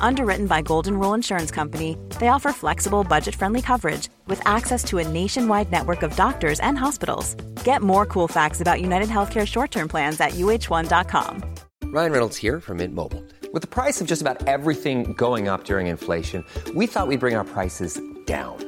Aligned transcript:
Underwritten 0.00 0.46
by 0.46 0.62
Golden 0.62 0.98
Rule 0.98 1.14
Insurance 1.14 1.50
Company, 1.50 1.96
they 2.18 2.28
offer 2.28 2.52
flexible, 2.52 3.04
budget 3.04 3.34
friendly 3.34 3.62
coverage 3.62 4.08
with 4.26 4.40
access 4.46 4.82
to 4.84 4.98
a 4.98 5.08
nationwide 5.08 5.70
network 5.70 6.02
of 6.02 6.16
doctors 6.16 6.60
and 6.60 6.78
hospitals. 6.78 7.34
Get 7.64 7.82
more 7.82 8.06
cool 8.06 8.28
facts 8.28 8.60
about 8.60 8.80
United 8.80 9.08
Healthcare 9.08 9.46
short 9.46 9.70
term 9.70 9.88
plans 9.88 10.20
at 10.20 10.32
uh1.com. 10.32 11.42
Ryan 11.84 12.12
Reynolds 12.12 12.36
here 12.36 12.60
from 12.60 12.78
Mint 12.78 12.94
Mobile. 12.94 13.24
With 13.52 13.62
the 13.62 13.68
price 13.68 14.00
of 14.00 14.06
just 14.06 14.20
about 14.20 14.46
everything 14.46 15.14
going 15.14 15.48
up 15.48 15.64
during 15.64 15.86
inflation, 15.86 16.44
we 16.74 16.86
thought 16.86 17.08
we'd 17.08 17.20
bring 17.20 17.34
our 17.34 17.44
prices 17.44 18.00
down. 18.26 18.67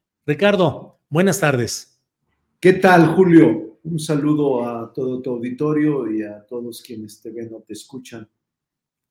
Ricardo, 0.25 0.99
buenas 1.09 1.39
tardes. 1.39 1.99
¿Qué 2.59 2.73
tal, 2.73 3.15
Julio? 3.15 3.79
Un 3.83 3.99
saludo 3.99 4.67
a 4.67 4.93
todo 4.93 5.19
tu 5.19 5.31
auditorio 5.31 6.11
y 6.11 6.21
a 6.21 6.45
todos 6.45 6.81
quienes 6.81 7.19
te 7.19 7.31
ven 7.31 7.51
o 7.53 7.61
te 7.61 7.73
escuchan. 7.73 8.29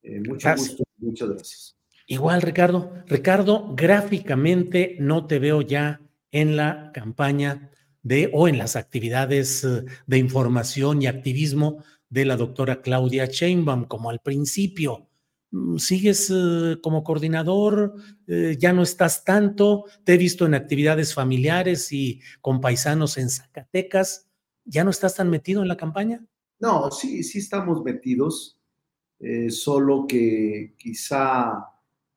Eh, 0.02 0.20
mucho 0.20 0.46
Gracias. 0.48 0.68
gusto, 0.68 0.84
muchas 0.98 1.28
gracias. 1.28 1.76
Igual, 2.06 2.42
Ricardo. 2.42 2.92
Ricardo, 3.08 3.74
gráficamente 3.74 4.96
no 5.00 5.26
te 5.26 5.40
veo 5.40 5.62
ya 5.62 6.00
en 6.30 6.56
la 6.56 6.92
campaña 6.94 7.70
de 8.02 8.30
o 8.32 8.46
en 8.46 8.58
las 8.58 8.76
actividades 8.76 9.64
eh, 9.64 9.84
de 10.06 10.18
información 10.18 11.02
y 11.02 11.08
activismo 11.08 11.82
de 12.08 12.24
la 12.24 12.36
doctora 12.36 12.82
Claudia 12.82 13.26
Sheinbaum, 13.26 13.84
como 13.84 14.10
al 14.10 14.20
principio. 14.20 15.09
Mm, 15.50 15.78
¿Sigues 15.78 16.30
eh, 16.30 16.78
como 16.82 17.02
coordinador? 17.02 17.94
Eh, 18.26 18.56
¿Ya 18.58 18.72
no 18.72 18.82
estás 18.82 19.24
tanto? 19.24 19.84
Te 20.04 20.14
he 20.14 20.18
visto 20.18 20.46
en 20.46 20.54
actividades 20.54 21.14
familiares 21.14 21.92
y 21.92 22.20
con 22.40 22.60
paisanos 22.60 23.18
en 23.18 23.30
Zacatecas. 23.30 24.28
¿Ya 24.64 24.84
no 24.84 24.90
estás 24.90 25.16
tan 25.16 25.30
metido 25.30 25.62
en 25.62 25.68
la 25.68 25.76
campaña? 25.76 26.24
No, 26.60 26.90
sí, 26.90 27.22
sí 27.24 27.38
estamos 27.38 27.82
metidos, 27.82 28.58
eh, 29.18 29.50
solo 29.50 30.06
que 30.06 30.74
quizá 30.76 31.66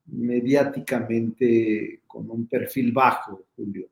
mediáticamente 0.06 2.02
con 2.06 2.30
un 2.30 2.48
perfil 2.48 2.92
bajo, 2.92 3.46
Julio. 3.56 3.88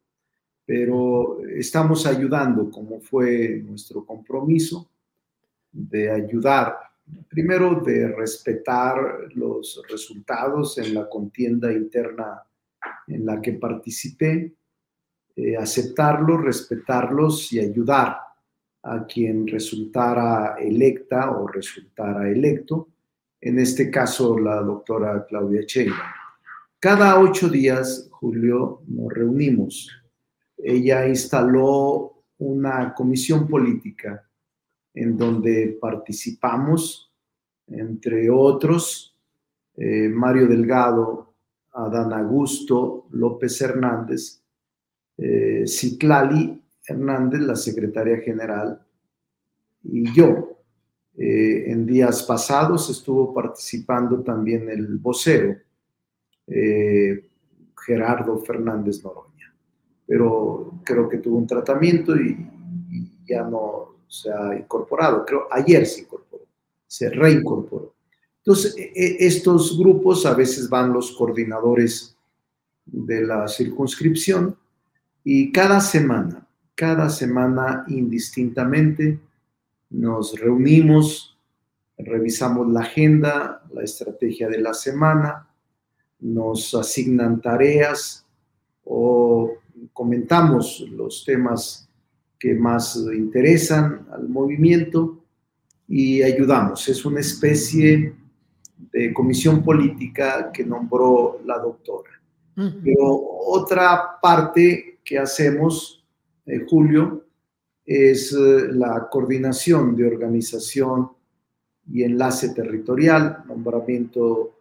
Pero 0.65 1.39
estamos 1.45 2.05
ayudando, 2.05 2.69
como 2.69 2.99
fue 2.99 3.61
nuestro 3.65 4.05
compromiso, 4.05 4.91
de 5.71 6.11
ayudar, 6.11 6.90
primero 7.29 7.75
de 7.75 8.07
respetar 8.09 9.29
los 9.35 9.81
resultados 9.89 10.77
en 10.77 10.93
la 10.93 11.09
contienda 11.09 11.71
interna 11.71 12.43
en 13.07 13.25
la 13.25 13.41
que 13.41 13.53
participé, 13.53 14.53
eh, 15.35 15.55
aceptarlos, 15.57 16.41
respetarlos 16.41 17.53
y 17.53 17.59
ayudar 17.59 18.17
a 18.83 19.05
quien 19.05 19.47
resultara 19.47 20.55
electa 20.59 21.31
o 21.31 21.47
resultara 21.47 22.29
electo, 22.29 22.89
en 23.39 23.59
este 23.59 23.89
caso 23.89 24.37
la 24.37 24.61
doctora 24.61 25.25
Claudia 25.27 25.61
Sheinbaum. 25.65 25.99
Cada 26.79 27.19
ocho 27.19 27.47
días, 27.47 28.07
Julio, 28.11 28.81
nos 28.87 29.13
reunimos. 29.13 29.89
Ella 30.57 31.07
instaló 31.07 32.23
una 32.39 32.93
comisión 32.93 33.47
política 33.47 34.27
en 34.93 35.17
donde 35.17 35.77
participamos, 35.79 37.11
entre 37.67 38.29
otros, 38.29 39.17
eh, 39.77 40.09
Mario 40.09 40.47
Delgado, 40.47 41.33
Adán 41.73 42.13
Augusto, 42.13 43.07
López 43.11 43.61
Hernández, 43.61 44.41
eh, 45.17 45.65
Hernández, 46.87 47.41
la 47.41 47.55
secretaria 47.55 48.17
general, 48.17 48.81
y 49.83 50.11
yo. 50.13 50.47
Eh, 51.17 51.69
en 51.69 51.85
días 51.85 52.23
pasados 52.23 52.89
estuvo 52.89 53.33
participando 53.33 54.23
también 54.23 54.69
el 54.69 54.97
vocero, 54.97 55.57
eh, 56.47 57.29
Gerardo 57.85 58.37
Fernández 58.39 59.03
Noroña, 59.03 59.53
pero 60.07 60.79
creo 60.83 61.09
que 61.09 61.17
tuvo 61.17 61.37
un 61.37 61.47
tratamiento 61.47 62.15
y 62.15 62.47
ya 63.25 63.43
no 63.43 63.97
se 64.11 64.29
ha 64.29 64.53
incorporado, 64.57 65.25
creo 65.25 65.47
ayer 65.49 65.85
se 65.85 66.01
incorporó, 66.01 66.43
se 66.85 67.09
reincorporó. 67.09 67.93
Entonces, 68.39 68.75
e- 68.77 68.91
e- 68.93 69.25
estos 69.25 69.77
grupos 69.79 70.25
a 70.25 70.33
veces 70.33 70.69
van 70.69 70.91
los 70.91 71.13
coordinadores 71.13 72.17
de 72.85 73.21
la 73.21 73.47
circunscripción 73.47 74.57
y 75.23 75.53
cada 75.53 75.79
semana, 75.79 76.45
cada 76.75 77.09
semana 77.09 77.85
indistintamente 77.87 79.17
nos 79.89 80.37
reunimos, 80.37 81.37
revisamos 81.97 82.67
la 82.67 82.81
agenda, 82.81 83.63
la 83.71 83.83
estrategia 83.83 84.49
de 84.49 84.59
la 84.59 84.73
semana, 84.73 85.47
nos 86.19 86.75
asignan 86.75 87.39
tareas 87.39 88.25
o 88.83 89.53
comentamos 89.93 90.81
los 90.81 91.23
temas 91.23 91.87
que 92.41 92.55
más 92.55 92.99
interesan 93.13 94.07
al 94.11 94.27
movimiento 94.27 95.23
y 95.87 96.23
ayudamos. 96.23 96.89
Es 96.89 97.05
una 97.05 97.19
especie 97.19 98.15
de 98.91 99.13
comisión 99.13 99.63
política 99.63 100.51
que 100.51 100.65
nombró 100.65 101.39
la 101.45 101.59
doctora. 101.59 102.09
Pero 102.55 103.05
otra 103.45 104.19
parte 104.19 104.99
que 105.03 105.19
hacemos, 105.19 106.03
eh, 106.47 106.65
Julio, 106.67 107.25
es 107.85 108.33
eh, 108.33 108.69
la 108.71 109.07
coordinación 109.09 109.95
de 109.95 110.07
organización 110.07 111.11
y 111.91 112.03
enlace 112.03 112.49
territorial, 112.55 113.43
nombramiento 113.47 114.57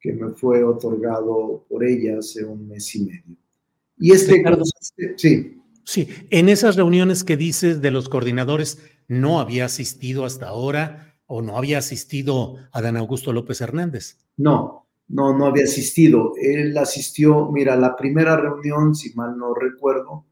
que 0.00 0.12
me 0.12 0.30
fue 0.30 0.62
otorgado 0.62 1.64
por 1.68 1.84
ella 1.84 2.18
hace 2.18 2.44
un 2.44 2.68
mes 2.68 2.94
y 2.94 3.04
medio. 3.04 3.36
Y 3.98 4.12
este, 4.12 4.34
Ricardo. 4.34 4.62
sí, 5.16 5.56
Sí, 5.86 6.08
en 6.30 6.48
esas 6.48 6.74
reuniones 6.74 7.22
que 7.22 7.36
dices 7.36 7.80
de 7.80 7.92
los 7.92 8.08
coordinadores, 8.08 8.82
¿no 9.06 9.38
había 9.38 9.66
asistido 9.66 10.24
hasta 10.24 10.48
ahora 10.48 11.14
o 11.26 11.42
no 11.42 11.56
había 11.56 11.78
asistido 11.78 12.56
Adán 12.72 12.96
Augusto 12.96 13.32
López 13.32 13.60
Hernández? 13.60 14.18
No, 14.36 14.88
no, 15.06 15.38
no 15.38 15.46
había 15.46 15.62
asistido. 15.62 16.32
Él 16.42 16.76
asistió, 16.76 17.52
mira, 17.52 17.76
la 17.76 17.94
primera 17.94 18.36
reunión, 18.36 18.96
si 18.96 19.14
mal 19.14 19.38
no 19.38 19.54
recuerdo, 19.54 20.24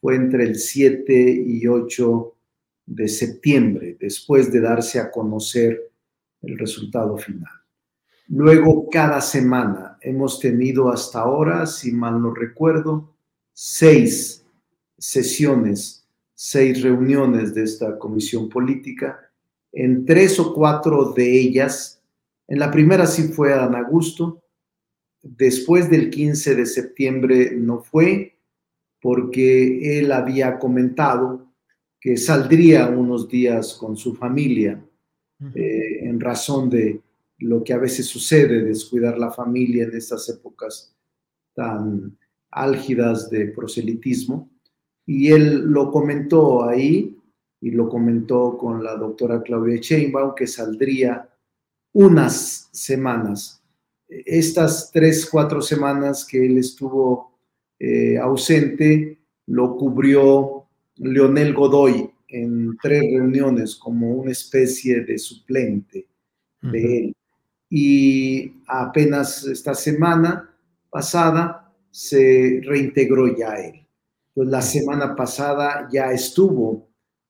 fue 0.00 0.14
entre 0.14 0.44
el 0.44 0.54
7 0.54 1.44
y 1.46 1.66
8 1.66 2.36
de 2.86 3.08
septiembre, 3.08 3.96
después 3.98 4.52
de 4.52 4.60
darse 4.60 5.00
a 5.00 5.10
conocer 5.10 5.80
el 6.42 6.56
resultado 6.56 7.16
final. 7.16 7.50
Luego, 8.28 8.88
cada 8.88 9.20
semana 9.20 9.98
hemos 10.00 10.38
tenido 10.38 10.90
hasta 10.90 11.22
ahora, 11.22 11.66
si 11.66 11.90
mal 11.90 12.22
no 12.22 12.32
recuerdo, 12.32 13.16
seis 13.52 14.41
sesiones, 15.02 16.06
seis 16.32 16.80
reuniones 16.80 17.52
de 17.54 17.64
esta 17.64 17.98
comisión 17.98 18.48
política. 18.48 19.18
En 19.72 20.06
tres 20.06 20.38
o 20.38 20.54
cuatro 20.54 21.12
de 21.12 21.40
ellas, 21.40 22.00
en 22.46 22.60
la 22.60 22.70
primera 22.70 23.06
sí 23.08 23.24
fue 23.24 23.52
Adán 23.52 23.74
Augusto, 23.74 24.44
después 25.20 25.90
del 25.90 26.08
15 26.08 26.54
de 26.54 26.66
septiembre 26.66 27.50
no 27.56 27.82
fue, 27.82 28.38
porque 29.00 29.98
él 29.98 30.12
había 30.12 30.60
comentado 30.60 31.52
que 32.00 32.16
saldría 32.16 32.88
unos 32.88 33.28
días 33.28 33.74
con 33.74 33.96
su 33.96 34.14
familia 34.14 34.80
eh, 35.56 35.98
en 36.02 36.20
razón 36.20 36.70
de 36.70 37.00
lo 37.38 37.64
que 37.64 37.72
a 37.72 37.78
veces 37.78 38.06
sucede, 38.06 38.62
descuidar 38.62 39.18
la 39.18 39.32
familia 39.32 39.82
en 39.82 39.96
estas 39.96 40.28
épocas 40.28 40.94
tan 41.54 42.16
álgidas 42.52 43.28
de 43.30 43.46
proselitismo. 43.46 44.51
Y 45.06 45.32
él 45.32 45.66
lo 45.66 45.90
comentó 45.90 46.64
ahí 46.64 47.16
y 47.60 47.70
lo 47.70 47.88
comentó 47.88 48.56
con 48.58 48.82
la 48.82 48.96
doctora 48.96 49.42
Claudia 49.42 49.76
Sheinbaum, 49.80 50.34
que 50.34 50.46
saldría 50.46 51.28
unas 51.92 52.68
semanas. 52.72 53.62
Estas 54.08 54.90
tres, 54.92 55.28
cuatro 55.30 55.62
semanas 55.62 56.26
que 56.26 56.44
él 56.44 56.58
estuvo 56.58 57.32
eh, 57.78 58.18
ausente, 58.18 59.18
lo 59.46 59.76
cubrió 59.76 60.66
Leonel 60.96 61.54
Godoy 61.54 62.10
en 62.28 62.76
tres 62.80 63.02
reuniones 63.02 63.76
como 63.76 64.10
una 64.12 64.32
especie 64.32 65.02
de 65.02 65.18
suplente 65.18 66.06
de 66.62 66.98
él. 66.98 67.16
Y 67.68 68.52
apenas 68.66 69.44
esta 69.46 69.74
semana 69.74 70.50
pasada 70.90 71.72
se 71.90 72.60
reintegró 72.64 73.36
ya 73.36 73.54
él. 73.54 73.81
Pues 74.34 74.48
la 74.48 74.62
semana 74.62 75.14
pasada 75.14 75.88
ya 75.92 76.10
estuvo 76.12 76.88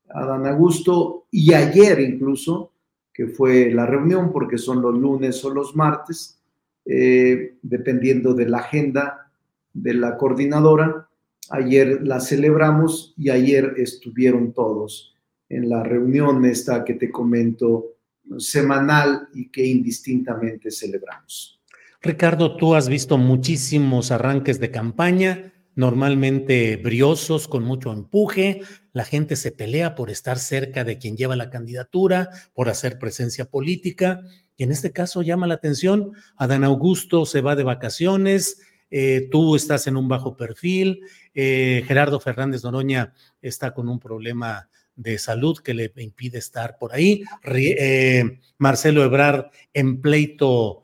Adán 0.08 0.46
Augusto 0.46 1.26
y 1.31 1.52
ayer 1.54 2.00
incluso, 2.00 2.72
que 3.12 3.26
fue 3.26 3.72
la 3.72 3.87
reunión, 3.87 4.32
porque 4.32 4.58
son 4.58 4.82
los 4.82 4.94
lunes 4.94 5.44
o 5.44 5.50
los 5.50 5.75
martes, 5.75 6.40
eh, 6.84 7.56
dependiendo 7.62 8.34
de 8.34 8.49
la 8.49 8.58
agenda 8.58 9.31
de 9.72 9.94
la 9.94 10.16
coordinadora. 10.16 11.08
Ayer 11.50 12.00
la 12.02 12.20
celebramos 12.20 13.14
y 13.16 13.31
ayer 13.31 13.75
estuvieron 13.76 14.52
todos 14.52 15.14
en 15.48 15.69
la 15.69 15.82
reunión 15.82 16.44
esta 16.44 16.84
que 16.84 16.94
te 16.94 17.10
comento 17.10 17.96
semanal 18.38 19.28
y 19.34 19.50
que 19.50 19.66
indistintamente 19.66 20.70
celebramos. 20.70 21.60
Ricardo, 22.00 22.56
tú 22.56 22.75
has 22.75 22.88
visto 22.88 23.19
muchísimos 23.19 24.10
arranques 24.10 24.58
de 24.58 24.70
campaña, 24.70 25.51
normalmente 25.74 26.76
briosos, 26.76 27.48
con 27.48 27.64
mucho 27.64 27.92
empuje. 27.92 28.60
La 28.92 29.04
gente 29.04 29.36
se 29.36 29.52
pelea 29.52 29.94
por 29.94 30.10
estar 30.10 30.38
cerca 30.38 30.84
de 30.84 30.98
quien 30.98 31.16
lleva 31.16 31.36
la 31.36 31.50
candidatura, 31.50 32.28
por 32.52 32.69
hacer 32.69 32.98
presencia 32.98 33.46
política. 33.46 34.20
Y 34.56 34.64
en 34.64 34.72
este 34.72 34.92
caso 34.92 35.22
llama 35.22 35.46
la 35.46 35.54
atención, 35.54 36.12
Adán 36.36 36.64
Augusto 36.64 37.26
se 37.26 37.40
va 37.40 37.56
de 37.56 37.62
vacaciones, 37.62 38.60
eh, 38.94 39.28
tú 39.30 39.56
estás 39.56 39.86
en 39.86 39.96
un 39.96 40.06
bajo 40.06 40.36
perfil, 40.36 41.00
eh, 41.32 41.82
Gerardo 41.88 42.20
Fernández 42.20 42.62
Noroña 42.62 43.14
está 43.40 43.72
con 43.72 43.88
un 43.88 43.98
problema 43.98 44.69
de 44.94 45.19
salud 45.19 45.58
que 45.58 45.72
le 45.72 45.90
impide 45.96 46.36
estar 46.36 46.76
por 46.76 46.92
ahí, 46.92 47.24
eh, 47.44 48.38
Marcelo 48.58 49.02
Ebrard 49.02 49.46
en 49.72 50.02
pleito 50.02 50.82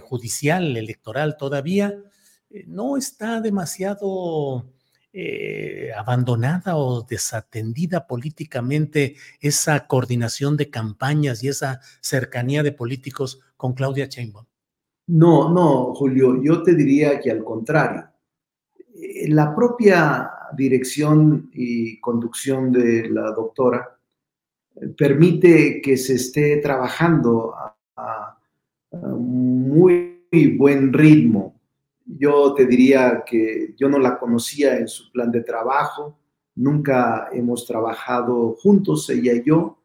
judicial, 0.00 0.78
electoral 0.78 1.36
todavía, 1.36 1.94
no 2.66 2.96
está 2.96 3.40
demasiado 3.40 4.66
abandonada 5.96 6.76
o 6.76 7.02
desatendida 7.02 8.06
políticamente 8.06 9.16
esa 9.40 9.86
coordinación 9.86 10.56
de 10.56 10.70
campañas 10.70 11.44
y 11.44 11.48
esa 11.48 11.80
cercanía 12.00 12.62
de 12.62 12.72
políticos 12.72 13.40
con 13.58 13.74
Claudia 13.74 14.06
Sheinbaum. 14.06 14.46
No, 15.08 15.52
no, 15.52 15.94
Julio, 15.94 16.42
yo 16.42 16.62
te 16.62 16.74
diría 16.74 17.20
que 17.20 17.30
al 17.30 17.44
contrario. 17.44 18.08
Eh, 18.94 19.28
la 19.28 19.54
propia 19.54 20.30
dirección 20.56 21.50
y 21.52 21.98
conducción 22.00 22.70
de 22.72 23.08
la 23.10 23.32
doctora 23.32 23.98
eh, 24.76 24.88
permite 24.88 25.80
que 25.82 25.96
se 25.96 26.14
esté 26.14 26.58
trabajando 26.58 27.54
a, 27.54 28.38
muy 28.92 30.26
buen 30.58 30.92
ritmo. 30.92 31.58
Yo 32.06 32.54
te 32.54 32.66
diría 32.66 33.22
que 33.24 33.74
yo 33.76 33.88
no 33.88 33.98
la 33.98 34.18
conocía 34.18 34.78
en 34.78 34.88
su 34.88 35.10
plan 35.12 35.30
de 35.30 35.42
trabajo, 35.42 36.18
nunca 36.54 37.28
hemos 37.32 37.66
trabajado 37.66 38.56
juntos, 38.60 39.08
ella 39.10 39.32
y 39.34 39.44
yo. 39.44 39.78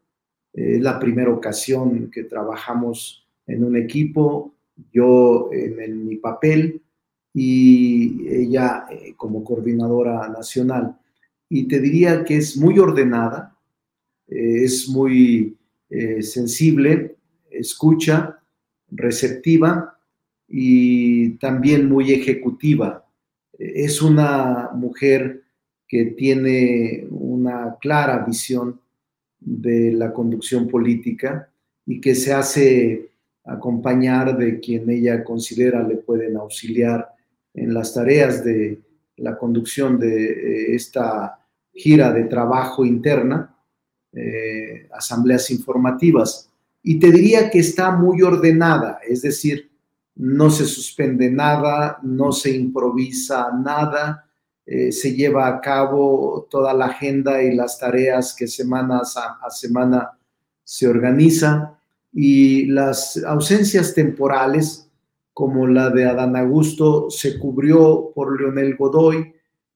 Es 0.54 0.82
la 0.82 1.00
primera 1.00 1.32
ocasión 1.32 2.10
que 2.10 2.24
trabajamos 2.24 3.28
en 3.46 3.64
un 3.64 3.78
equipo 3.78 4.54
yo 4.92 5.50
en, 5.52 6.08
mi 6.08 6.18
papel 6.18 6.82
y 7.34 8.28
ella 8.28 8.86
eh, 8.90 9.14
como 9.16 9.44
coordinadora 9.44 10.28
nacional. 10.30 10.98
Y 11.50 11.68
te 11.68 11.80
diría 11.80 12.24
que 12.24 12.38
es 12.38 12.58
muy 12.58 12.78
ordenada, 12.80 13.56
eh, 14.28 14.64
es 14.64 14.88
muy 14.90 15.58
eh, 15.90 16.22
sensible, 16.22 17.16
escucha, 17.50 18.40
receptiva 18.90 19.97
y 20.48 21.32
también 21.38 21.90
muy 21.90 22.12
ejecutiva. 22.12 23.06
Es 23.58 24.02
una 24.02 24.70
mujer 24.74 25.44
que 25.88 26.06
tiene 26.06 27.08
una 27.10 27.78
clara 27.80 28.24
visión 28.26 28.80
de 29.40 29.92
la 29.92 30.14
conducción 30.14 30.68
política 30.68 31.50
y 31.86 32.02
que 32.02 32.16
se 32.16 32.34
hace 32.34 33.12
acompañar 33.46 34.38
de 34.38 34.60
quien 34.60 34.90
ella 34.90 35.24
considera 35.24 35.82
le 35.88 35.96
pueden 35.96 36.36
auxiliar 36.36 37.10
en 37.54 37.74
las 37.74 37.94
tareas 37.94 38.44
de 38.44 38.82
la 39.18 39.38
conducción 39.38 39.98
de 40.00 40.26
eh, 40.26 40.76
esta 40.76 41.40
gira 41.74 42.12
de 42.12 42.26
trabajo 42.26 42.86
interna, 42.86 43.56
eh, 44.14 44.88
asambleas 44.92 45.50
informativas. 45.50 46.50
Y 46.84 47.00
te 47.00 47.12
diría 47.12 47.50
que 47.50 47.60
está 47.60 47.92
muy 47.92 48.22
ordenada, 48.22 49.00
es 49.08 49.22
decir, 49.22 49.67
no 50.18 50.50
se 50.50 50.66
suspende 50.66 51.30
nada, 51.30 52.00
no 52.02 52.32
se 52.32 52.52
improvisa 52.52 53.52
nada, 53.52 54.26
eh, 54.66 54.92
se 54.92 55.16
lleva 55.16 55.48
a 55.48 55.62
cabo 55.62 56.48
toda 56.50 56.74
la 56.74 56.88
agenda 56.88 57.42
y 57.42 57.56
las 57.56 57.80
tareas 57.80 58.36
que 58.36 58.48
semana 58.48 59.02
a, 59.02 59.50
semana 59.50 60.12
se 60.64 60.88
organiza 60.88 61.80
y 62.12 62.66
las 62.66 63.24
ausencias 63.26 63.94
temporales, 63.94 64.90
como 65.34 65.68
la 65.68 65.90
de 65.92 66.06
Adán 66.06 66.36
Augusto, 66.36 67.10
se 67.10 67.38
cubrió 67.38 68.12
por 68.14 68.40
Leonel 68.40 68.76
Godoy. 68.76 69.34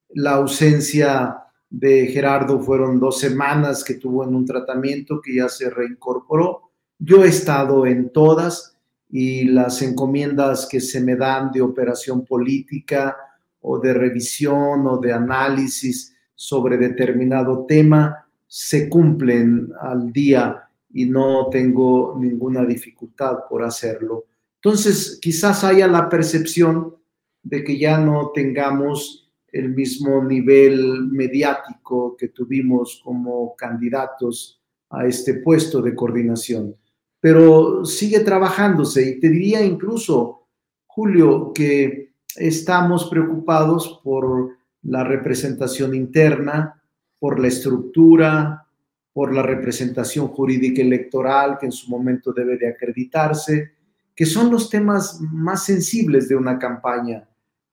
La 0.08 0.32
ausencia 0.32 1.38
de 1.70 2.08
Gerardo 2.08 2.60
fueron 2.60 2.98
dos 2.98 3.20
semanas 3.20 3.84
que 3.84 3.94
tuvo 3.94 4.24
en 4.24 4.34
un 4.34 4.44
tratamiento 4.44 5.20
que 5.22 5.36
ya 5.36 5.48
se 5.48 5.70
reincorporó. 5.70 6.72
Yo 6.98 7.24
he 7.24 7.28
estado 7.28 7.86
en 7.86 8.10
todas 8.12 8.71
y 9.12 9.44
las 9.44 9.82
encomiendas 9.82 10.66
que 10.66 10.80
se 10.80 10.98
me 11.02 11.16
dan 11.16 11.52
de 11.52 11.60
operación 11.60 12.24
política 12.24 13.14
o 13.60 13.78
de 13.78 13.92
revisión 13.92 14.86
o 14.86 14.96
de 14.96 15.12
análisis 15.12 16.16
sobre 16.34 16.78
determinado 16.78 17.66
tema 17.66 18.26
se 18.48 18.88
cumplen 18.88 19.70
al 19.82 20.10
día 20.12 20.66
y 20.94 21.04
no 21.04 21.48
tengo 21.50 22.16
ninguna 22.18 22.64
dificultad 22.64 23.40
por 23.50 23.62
hacerlo. 23.62 24.24
Entonces, 24.56 25.18
quizás 25.20 25.62
haya 25.62 25.86
la 25.86 26.08
percepción 26.08 26.96
de 27.42 27.62
que 27.64 27.78
ya 27.78 27.98
no 27.98 28.30
tengamos 28.34 29.30
el 29.48 29.74
mismo 29.74 30.24
nivel 30.24 31.08
mediático 31.08 32.16
que 32.16 32.28
tuvimos 32.28 33.02
como 33.04 33.54
candidatos 33.56 34.62
a 34.88 35.06
este 35.06 35.34
puesto 35.34 35.82
de 35.82 35.94
coordinación, 35.94 36.76
pero 37.22 37.84
sigue 37.84 38.18
trabajándose 38.18 39.10
y 39.10 39.20
te 39.20 39.28
diría 39.28 39.62
incluso, 39.62 40.48
Julio, 40.88 41.52
que 41.54 42.14
estamos 42.34 43.08
preocupados 43.08 44.00
por 44.02 44.56
la 44.82 45.04
representación 45.04 45.94
interna, 45.94 46.82
por 47.20 47.38
la 47.38 47.46
estructura, 47.46 48.66
por 49.12 49.32
la 49.32 49.42
representación 49.42 50.26
jurídica 50.26 50.82
electoral 50.82 51.58
que 51.60 51.66
en 51.66 51.72
su 51.72 51.88
momento 51.88 52.32
debe 52.32 52.58
de 52.58 52.68
acreditarse, 52.68 53.70
que 54.16 54.26
son 54.26 54.50
los 54.50 54.68
temas 54.68 55.20
más 55.20 55.64
sensibles 55.64 56.28
de 56.28 56.34
una 56.34 56.58
campaña. 56.58 57.28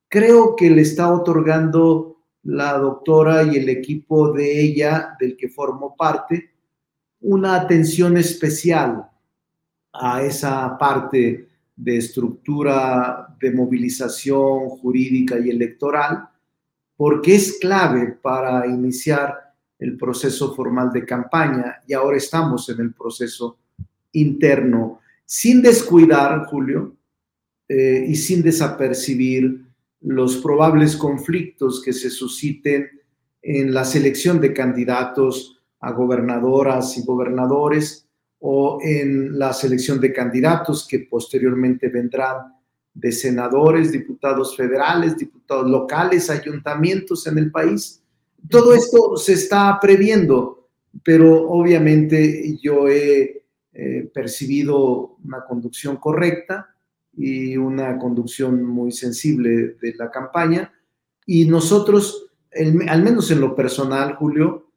Creo 0.07 0.55
que 0.55 0.69
le 0.69 0.83
está 0.83 1.11
otorgando 1.11 2.17
la 2.43 2.77
doctora 2.77 3.41
y 3.41 3.57
el 3.57 3.67
equipo 3.67 4.31
de 4.31 4.61
ella, 4.61 5.17
del 5.19 5.35
que 5.35 5.49
formo 5.49 5.95
parte, 5.95 6.51
una 7.19 7.55
atención 7.55 8.15
especial 8.15 9.09
a 9.93 10.23
esa 10.23 10.77
parte 10.77 11.47
de 11.75 11.97
estructura 11.97 13.35
de 13.39 13.51
movilización 13.51 14.69
jurídica 14.69 15.39
y 15.39 15.49
electoral, 15.49 16.27
porque 16.97 17.35
es 17.35 17.57
clave 17.59 18.17
para 18.21 18.67
iniciar 18.67 19.53
el 19.79 19.97
proceso 19.97 20.53
formal 20.53 20.91
de 20.91 21.05
campaña 21.05 21.77
y 21.87 21.93
ahora 21.93 22.17
estamos 22.17 22.67
en 22.69 22.81
el 22.81 22.93
proceso 22.93 23.57
interno, 24.11 24.99
sin 25.25 25.61
descuidar, 25.61 26.45
Julio, 26.47 26.95
eh, 27.67 28.05
y 28.07 28.15
sin 28.15 28.41
desapercibir 28.41 29.63
los 30.01 30.37
probables 30.37 30.97
conflictos 30.97 31.81
que 31.81 31.93
se 31.93 32.09
susciten 32.09 32.89
en 33.41 33.73
la 33.73 33.85
selección 33.85 34.41
de 34.41 34.53
candidatos 34.53 35.61
a 35.79 35.91
gobernadoras 35.91 36.97
y 36.97 37.05
gobernadores 37.05 38.08
o 38.39 38.79
en 38.81 39.37
la 39.37 39.53
selección 39.53 39.99
de 39.99 40.13
candidatos 40.13 40.87
que 40.87 40.99
posteriormente 40.99 41.89
vendrán 41.89 42.53
de 42.93 43.11
senadores, 43.11 43.91
diputados 43.91 44.55
federales, 44.55 45.17
diputados 45.17 45.69
locales, 45.69 46.29
ayuntamientos 46.29 47.27
en 47.27 47.37
el 47.37 47.51
país. 47.51 48.01
Todo 48.49 48.73
esto 48.73 49.17
se 49.17 49.33
está 49.33 49.77
previendo, 49.81 50.69
pero 51.03 51.49
obviamente 51.49 52.57
yo 52.61 52.87
he 52.87 53.43
eh, 53.73 54.09
percibido 54.13 55.17
una 55.23 55.45
conducción 55.45 55.97
correcta 55.97 56.75
y 57.15 57.57
una 57.57 57.97
conducción 57.97 58.63
muy 58.63 58.91
sensible 58.91 59.75
de 59.81 59.93
la 59.95 60.09
campaña. 60.09 60.73
Y 61.25 61.45
nosotros, 61.45 62.31
al 62.87 63.03
menos 63.03 63.29
en 63.31 63.41
lo 63.41 63.55
personal, 63.55 64.15
Julio, 64.15 64.69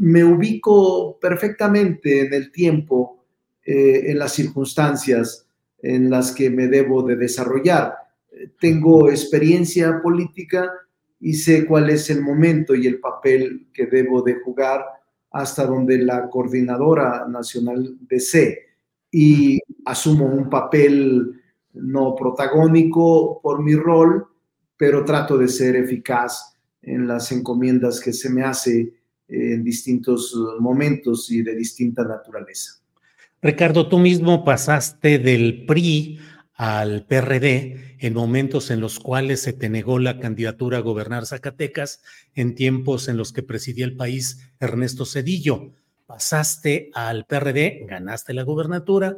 me 0.00 0.24
ubico 0.24 1.18
perfectamente 1.20 2.26
en 2.26 2.32
el 2.32 2.50
tiempo, 2.50 3.22
eh, 3.62 4.04
en 4.06 4.18
las 4.18 4.32
circunstancias 4.32 5.46
en 5.82 6.08
las 6.08 6.32
que 6.32 6.48
me 6.48 6.68
debo 6.68 7.02
de 7.02 7.16
desarrollar. 7.16 7.94
Tengo 8.58 9.10
experiencia 9.10 10.00
política 10.02 10.70
y 11.20 11.34
sé 11.34 11.66
cuál 11.66 11.90
es 11.90 12.08
el 12.08 12.22
momento 12.22 12.74
y 12.74 12.86
el 12.86 12.98
papel 12.98 13.68
que 13.74 13.86
debo 13.86 14.22
de 14.22 14.36
jugar 14.36 14.84
hasta 15.32 15.66
donde 15.66 15.98
la 15.98 16.30
coordinadora 16.30 17.26
nacional 17.28 17.96
desee. 18.00 18.58
Y 19.10 19.58
asumo 19.84 20.24
un 20.24 20.48
papel 20.48 21.42
no 21.74 22.14
protagónico 22.14 23.38
por 23.42 23.62
mi 23.62 23.74
rol, 23.74 24.26
pero 24.78 25.04
trato 25.04 25.36
de 25.36 25.48
ser 25.48 25.76
eficaz 25.76 26.56
en 26.80 27.06
las 27.06 27.30
encomiendas 27.32 28.00
que 28.00 28.14
se 28.14 28.30
me 28.30 28.42
hace 28.42 28.99
en 29.30 29.62
distintos 29.64 30.34
momentos 30.58 31.30
y 31.30 31.42
de 31.42 31.54
distinta 31.54 32.04
naturaleza. 32.04 32.80
Ricardo, 33.42 33.88
tú 33.88 33.98
mismo 33.98 34.44
pasaste 34.44 35.18
del 35.18 35.64
PRI 35.64 36.18
al 36.54 37.06
PRD 37.06 37.96
en 38.00 38.12
momentos 38.12 38.70
en 38.70 38.80
los 38.80 39.00
cuales 39.00 39.40
se 39.40 39.54
te 39.54 39.70
negó 39.70 39.98
la 39.98 40.18
candidatura 40.18 40.78
a 40.78 40.82
gobernar 40.82 41.24
Zacatecas, 41.24 42.02
en 42.34 42.54
tiempos 42.54 43.08
en 43.08 43.16
los 43.16 43.32
que 43.32 43.42
presidía 43.42 43.86
el 43.86 43.96
país 43.96 44.52
Ernesto 44.58 45.06
Cedillo. 45.06 45.72
Pasaste 46.04 46.90
al 46.92 47.24
PRD, 47.24 47.86
ganaste 47.88 48.34
la 48.34 48.42
gobernatura. 48.42 49.16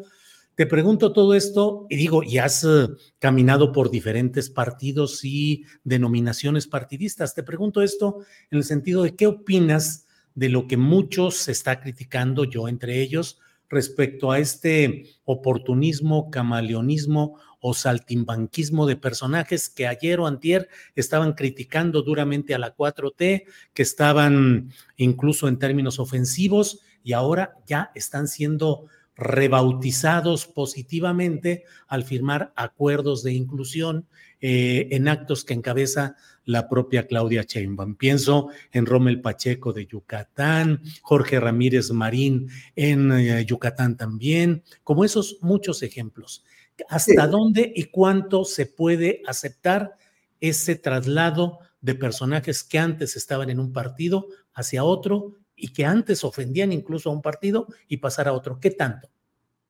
Te 0.54 0.66
pregunto 0.66 1.12
todo 1.12 1.34
esto 1.34 1.86
y 1.88 1.96
digo, 1.96 2.22
y 2.22 2.36
has 2.38 2.62
eh, 2.64 2.88
caminado 3.18 3.72
por 3.72 3.90
diferentes 3.90 4.50
partidos 4.50 5.24
y 5.24 5.64
denominaciones 5.82 6.66
partidistas. 6.66 7.34
Te 7.34 7.42
pregunto 7.42 7.80
esto 7.80 8.18
en 8.50 8.58
el 8.58 8.64
sentido 8.64 9.02
de 9.02 9.16
qué 9.16 9.26
opinas 9.26 10.06
de 10.34 10.50
lo 10.50 10.66
que 10.66 10.76
muchos 10.76 11.36
se 11.36 11.52
está 11.52 11.80
criticando, 11.80 12.44
yo 12.44 12.68
entre 12.68 13.00
ellos, 13.00 13.38
respecto 13.70 14.30
a 14.30 14.38
este 14.38 15.06
oportunismo, 15.24 16.30
camaleonismo 16.30 17.38
o 17.58 17.72
saltimbanquismo 17.72 18.86
de 18.86 18.96
personajes 18.96 19.70
que 19.70 19.86
ayer 19.86 20.20
o 20.20 20.26
antier 20.26 20.68
estaban 20.94 21.32
criticando 21.32 22.02
duramente 22.02 22.54
a 22.54 22.58
la 22.58 22.76
4T, 22.76 23.44
que 23.72 23.82
estaban 23.82 24.70
incluso 24.96 25.48
en 25.48 25.58
términos 25.58 25.98
ofensivos 25.98 26.80
y 27.02 27.14
ahora 27.14 27.54
ya 27.66 27.90
están 27.94 28.28
siendo 28.28 28.86
rebautizados 29.16 30.46
positivamente 30.46 31.64
al 31.86 32.04
firmar 32.04 32.52
acuerdos 32.56 33.22
de 33.22 33.32
inclusión 33.32 34.06
eh, 34.40 34.88
en 34.90 35.08
actos 35.08 35.44
que 35.44 35.54
encabeza 35.54 36.16
la 36.44 36.68
propia 36.68 37.06
Claudia 37.06 37.42
Sheinbaum. 37.42 37.94
Pienso 37.96 38.48
en 38.72 38.86
Rommel 38.86 39.20
Pacheco 39.20 39.72
de 39.72 39.86
Yucatán, 39.86 40.80
Jorge 41.02 41.38
Ramírez 41.38 41.90
Marín 41.90 42.48
en 42.74 43.12
eh, 43.12 43.44
Yucatán 43.44 43.96
también, 43.96 44.64
como 44.82 45.04
esos 45.04 45.38
muchos 45.42 45.82
ejemplos. 45.82 46.44
¿Hasta 46.88 47.28
dónde 47.28 47.72
y 47.74 47.84
cuánto 47.84 48.44
se 48.44 48.66
puede 48.66 49.22
aceptar 49.26 49.96
ese 50.40 50.74
traslado 50.74 51.60
de 51.80 51.94
personajes 51.94 52.64
que 52.64 52.78
antes 52.78 53.16
estaban 53.16 53.50
en 53.50 53.60
un 53.60 53.72
partido 53.72 54.26
hacia 54.54 54.82
otro 54.82 55.36
y 55.56 55.72
que 55.72 55.84
antes 55.84 56.24
ofendían 56.24 56.72
incluso 56.72 57.10
a 57.10 57.12
un 57.12 57.22
partido 57.22 57.66
y 57.88 57.98
pasar 57.98 58.28
a 58.28 58.32
otro? 58.32 58.58
¿Qué 58.60 58.70
tanto? 58.70 59.08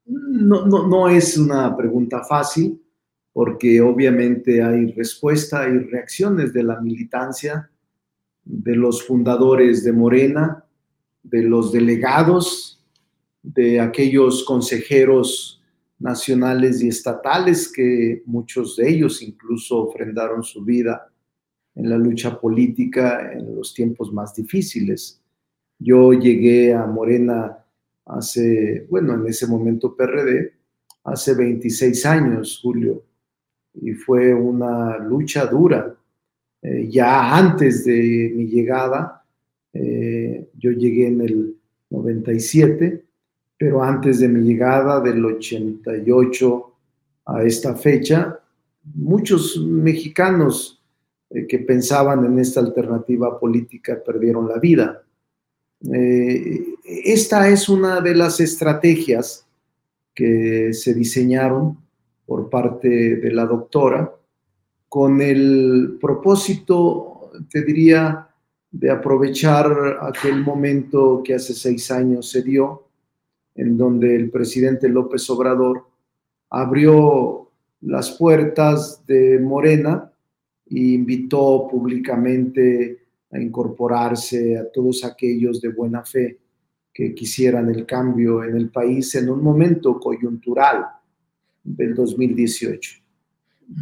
No, 0.04 0.66
no, 0.66 0.86
no 0.86 1.08
es 1.08 1.36
una 1.38 1.76
pregunta 1.76 2.24
fácil 2.24 2.82
porque 3.32 3.80
obviamente 3.80 4.62
hay 4.62 4.92
respuesta, 4.92 5.68
y 5.68 5.78
reacciones 5.78 6.52
de 6.52 6.62
la 6.62 6.80
militancia, 6.80 7.70
de 8.44 8.76
los 8.76 9.06
fundadores 9.06 9.84
de 9.84 9.92
Morena, 9.92 10.64
de 11.22 11.42
los 11.42 11.72
delegados, 11.72 12.82
de 13.42 13.80
aquellos 13.80 14.44
consejeros 14.44 15.62
nacionales 15.98 16.82
y 16.82 16.88
estatales 16.88 17.72
que 17.72 18.22
muchos 18.26 18.76
de 18.76 18.90
ellos 18.90 19.22
incluso 19.22 19.78
ofrendaron 19.78 20.42
su 20.42 20.64
vida 20.64 21.08
en 21.74 21.88
la 21.88 21.96
lucha 21.96 22.38
política 22.38 23.32
en 23.32 23.56
los 23.56 23.72
tiempos 23.72 24.12
más 24.12 24.34
difíciles. 24.34 25.21
Yo 25.82 26.12
llegué 26.12 26.74
a 26.74 26.86
Morena 26.86 27.58
hace, 28.06 28.86
bueno, 28.88 29.14
en 29.14 29.26
ese 29.26 29.46
momento 29.46 29.96
PRD, 29.96 30.52
hace 31.04 31.34
26 31.34 32.06
años, 32.06 32.60
Julio, 32.62 33.02
y 33.74 33.92
fue 33.92 34.32
una 34.34 34.98
lucha 34.98 35.46
dura. 35.46 35.94
Eh, 36.62 36.88
ya 36.88 37.36
antes 37.36 37.84
de 37.84 38.32
mi 38.34 38.46
llegada, 38.46 39.24
eh, 39.72 40.48
yo 40.58 40.70
llegué 40.70 41.08
en 41.08 41.20
el 41.22 41.56
97, 41.90 43.04
pero 43.56 43.82
antes 43.82 44.20
de 44.20 44.28
mi 44.28 44.42
llegada 44.42 45.00
del 45.00 45.24
88 45.24 46.74
a 47.26 47.42
esta 47.42 47.74
fecha, 47.74 48.38
muchos 48.94 49.58
mexicanos 49.58 50.82
eh, 51.30 51.46
que 51.46 51.58
pensaban 51.60 52.24
en 52.24 52.38
esta 52.38 52.60
alternativa 52.60 53.38
política 53.38 54.02
perdieron 54.04 54.48
la 54.48 54.58
vida. 54.58 55.01
Esta 55.84 57.48
es 57.48 57.68
una 57.68 58.00
de 58.00 58.14
las 58.14 58.40
estrategias 58.40 59.46
que 60.14 60.72
se 60.72 60.94
diseñaron 60.94 61.78
por 62.26 62.48
parte 62.48 63.16
de 63.16 63.32
la 63.32 63.46
doctora, 63.46 64.14
con 64.88 65.20
el 65.20 65.98
propósito, 66.00 67.30
te 67.50 67.62
diría, 67.62 68.28
de 68.70 68.90
aprovechar 68.90 69.98
aquel 70.00 70.42
momento 70.42 71.22
que 71.24 71.34
hace 71.34 71.52
seis 71.52 71.90
años 71.90 72.30
se 72.30 72.42
dio, 72.42 72.84
en 73.54 73.76
donde 73.76 74.16
el 74.16 74.30
presidente 74.30 74.88
López 74.88 75.28
Obrador 75.28 75.86
abrió 76.48 77.50
las 77.82 78.12
puertas 78.12 79.04
de 79.06 79.38
Morena 79.38 80.10
e 80.70 80.78
invitó 80.78 81.68
públicamente 81.70 83.01
a 83.32 83.40
incorporarse 83.40 84.58
a 84.58 84.70
todos 84.70 85.04
aquellos 85.04 85.60
de 85.60 85.70
buena 85.70 86.04
fe 86.04 86.38
que 86.92 87.14
quisieran 87.14 87.70
el 87.70 87.86
cambio 87.86 88.44
en 88.44 88.54
el 88.56 88.70
país 88.70 89.14
en 89.14 89.30
un 89.30 89.42
momento 89.42 89.98
coyuntural 89.98 90.84
del 91.64 91.94
2018. 91.94 93.00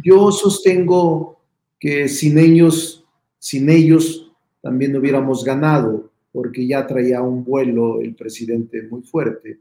Yo 0.03 0.31
sostengo 0.31 1.41
que 1.77 2.07
sin 2.07 2.37
ellos, 2.37 3.05
sin 3.37 3.69
ellos 3.69 4.31
también 4.61 4.95
hubiéramos 4.95 5.43
ganado, 5.43 6.11
porque 6.31 6.65
ya 6.65 6.87
traía 6.87 7.21
un 7.21 7.43
vuelo 7.43 7.99
el 7.99 8.15
presidente 8.15 8.83
muy 8.83 9.01
fuerte, 9.01 9.59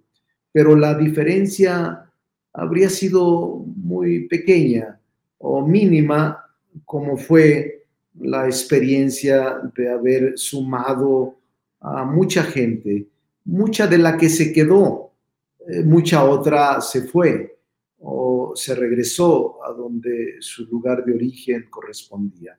pero 0.52 0.76
la 0.76 0.97
diferencia 0.97 2.04
habría 2.52 2.88
sido 2.88 3.64
muy 3.76 4.28
pequeña 4.28 5.00
o 5.38 5.66
mínima, 5.66 6.44
como 6.85 7.16
fue 7.16 7.79
la 8.19 8.47
experiencia 8.47 9.61
de 9.76 9.90
haber 9.90 10.38
sumado 10.38 11.37
a 11.81 12.05
mucha 12.05 12.43
gente, 12.43 13.07
mucha 13.45 13.87
de 13.87 13.99
la 13.99 14.17
que 14.17 14.29
se 14.29 14.52
quedó, 14.52 15.12
eh, 15.69 15.83
mucha 15.83 16.25
otra 16.25 16.81
se 16.81 17.02
fue 17.02 17.59
o 17.99 18.52
se 18.55 18.75
regresó 18.75 19.64
a 19.64 19.73
donde 19.73 20.37
su 20.40 20.64
lugar 20.67 21.05
de 21.05 21.14
origen 21.14 21.67
correspondía. 21.71 22.59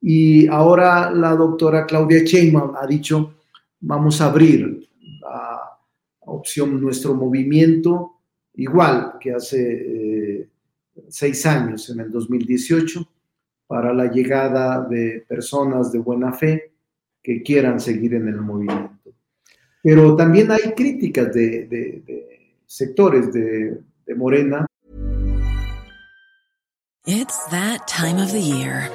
Y 0.00 0.46
ahora 0.48 1.10
la 1.10 1.34
doctora 1.34 1.86
Claudia 1.86 2.22
Sheinbaum 2.22 2.76
ha 2.76 2.86
dicho, 2.86 3.34
vamos 3.80 4.20
a 4.20 4.26
abrir 4.26 4.88
la 5.20 5.78
opción 6.20 6.80
nuestro 6.80 7.14
movimiento, 7.14 8.20
igual 8.54 9.14
que 9.20 9.32
hace 9.32 10.40
eh, 10.40 10.48
seis 11.08 11.44
años, 11.46 11.88
en 11.90 12.00
el 12.00 12.10
2018, 12.10 13.08
para 13.66 13.92
la 13.92 14.10
llegada 14.10 14.86
de 14.88 15.24
personas 15.28 15.92
de 15.92 15.98
buena 15.98 16.32
fe 16.32 16.72
que 17.22 17.42
quieran 17.42 17.80
seguir 17.80 18.14
en 18.14 18.28
el 18.28 18.40
movimiento. 18.40 19.10
Pero 19.82 20.16
también 20.16 20.50
hay 20.50 20.72
críticas 20.74 21.32
de, 21.32 21.66
de 21.66 22.56
sectores 22.66 23.32
de 23.32 23.80
de 24.06 24.14
Morena. 24.14 24.66
It's 27.06 27.46
that 27.46 27.86
time 27.86 28.18
of 28.18 28.32
the 28.32 28.40
year. 28.40 28.88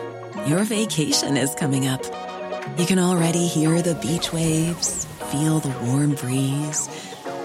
Your 0.48 0.64
vacation 0.64 1.38
is 1.38 1.54
coming 1.56 1.88
up. 1.88 2.04
You 2.78 2.86
can 2.86 3.00
already 3.00 3.48
hear 3.48 3.82
the 3.82 3.96
beach 3.96 4.34
waves, 4.34 5.06
feel 5.32 5.60
the 5.60 5.74
warm 5.86 6.16
breeze 6.16 6.90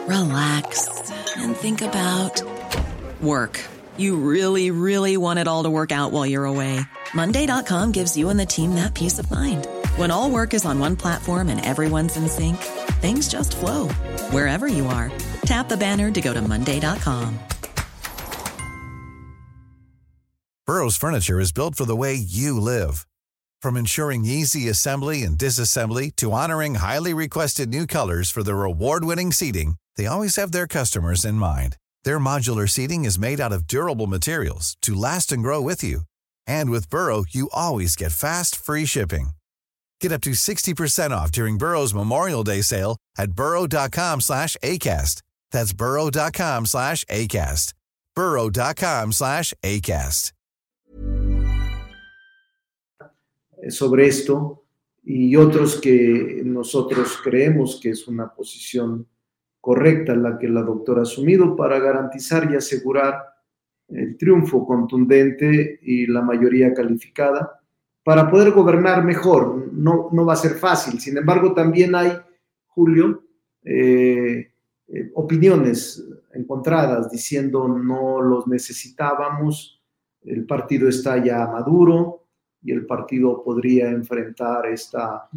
relax, 0.07 1.11
and 1.37 1.57
think 1.57 1.83
about 1.83 2.41
work. 3.21 3.61
You 3.97 4.17
really, 4.17 4.71
really 4.71 5.17
want 5.17 5.41
it 5.41 5.49
all 5.49 5.65
to 5.65 5.71
work 5.71 5.91
out 5.91 6.13
while 6.13 6.25
you're 6.25 6.45
away. 6.45 6.79
Monday.com 7.17 7.93
gives 7.93 8.15
you 8.15 8.29
and 8.29 8.39
the 8.39 8.47
team 8.47 8.75
that 8.75 8.95
peace 8.95 9.19
of 9.19 9.29
mind. 9.31 9.67
When 9.97 10.11
all 10.11 10.31
work 10.31 10.53
is 10.53 10.67
on 10.67 10.79
one 10.79 10.97
platform 10.97 11.49
and 11.49 11.65
everyone's 11.65 12.17
in 12.17 12.29
sync, 12.29 12.59
things 13.01 13.27
just 13.27 13.57
flow 13.57 13.89
wherever 14.31 14.69
you 14.69 14.87
are. 14.87 15.11
Tap 15.47 15.69
the 15.69 15.77
banner 15.77 16.11
to 16.11 16.21
go 16.21 16.35
to 16.35 16.43
Monday.com. 16.43 17.39
Burrow's 20.67 20.97
furniture 20.97 21.41
is 21.41 21.53
built 21.53 21.75
for 21.77 21.87
the 21.87 21.97
way 21.97 22.15
you 22.15 22.61
live. 22.61 23.07
From 23.63 23.77
ensuring 23.77 24.25
easy 24.25 24.69
assembly 24.69 25.23
and 25.23 25.39
disassembly 25.39 26.15
to 26.17 26.33
honoring 26.33 26.75
highly 26.75 27.15
requested 27.15 27.69
new 27.71 27.87
colors 27.87 28.31
for 28.31 28.43
their 28.43 28.65
award 28.65 29.05
winning 29.05 29.33
seating, 29.33 29.77
they 29.97 30.07
always 30.07 30.37
have 30.37 30.53
their 30.53 30.67
customers 30.67 31.25
in 31.25 31.37
mind. 31.37 31.77
Their 32.05 32.19
modular 32.19 32.69
seating 32.69 33.05
is 33.05 33.19
made 33.19 33.41
out 33.41 33.53
of 33.53 33.67
durable 33.67 34.07
materials 34.07 34.77
to 34.83 34.95
last 34.95 35.33
and 35.33 35.43
grow 35.43 35.63
with 35.63 35.83
you. 35.83 36.03
And 36.47 36.71
with 36.71 36.91
Burrow, 36.91 37.25
you 37.29 37.49
always 37.53 37.97
get 37.97 38.13
fast, 38.13 38.57
free 38.57 38.87
shipping. 38.87 39.31
Get 40.01 40.13
up 40.13 40.23
to 40.23 40.31
60% 40.31 41.11
off 41.11 41.31
during 41.31 41.59
Burrow's 41.59 41.95
Memorial 41.95 42.45
Day 42.45 42.63
sale 42.63 42.97
at 43.19 43.33
burrow.com 43.33 44.21
slash 44.21 44.57
ACAST. 44.63 45.23
That's 45.53 45.73
burrow.com 45.73 46.67
slash 46.67 47.05
ACAST. 47.05 47.73
burrow.com 48.15 49.13
slash 49.13 49.55
ACAST. 49.63 50.33
Eh, 53.63 53.71
sobre 53.71 54.07
esto 54.07 54.65
y 55.03 55.37
otros 55.37 55.77
que 55.81 56.43
nosotros 56.45 57.19
creemos 57.23 57.79
que 57.81 57.91
es 57.91 58.07
una 58.09 58.35
posición 58.35 59.07
correcta 59.61 60.15
la 60.15 60.39
que 60.39 60.49
la 60.49 60.63
doctora 60.63 61.01
ha 61.01 61.03
asumido 61.05 61.57
para 61.57 61.79
garantizar 61.79 62.51
y 62.51 62.57
asegurar 62.57 63.36
el 63.89 64.17
triunfo 64.17 64.67
contundente 64.67 65.79
y 65.83 66.07
la 66.07 66.23
mayoría 66.23 66.75
calificada 66.75 67.61
para 68.03 68.31
poder 68.31 68.53
gobernar 68.53 69.05
mejor. 69.05 69.73
No, 69.73 70.09
no 70.13 70.25
va 70.25 70.35
a 70.35 70.37
ser 70.37 70.53
fácil. 70.53 71.01
Sin 71.01 71.17
embargo, 71.17 71.55
también 71.55 71.95
hay, 71.95 72.13
Julio, 72.67 73.25
eh, 73.65 74.53
eh, 74.89 75.11
opiniones 75.15 76.05
encontradas 76.33 77.11
diciendo 77.11 77.67
no 77.67 78.21
los 78.21 78.47
necesitábamos, 78.47 79.83
el 80.23 80.45
partido 80.45 80.89
está 80.89 81.23
ya 81.25 81.47
maduro 81.47 82.27
y 82.63 82.73
el 82.73 82.87
partido 82.87 83.43
podría 83.43 83.91
enfrentar 83.91 84.67
esta 84.67 85.29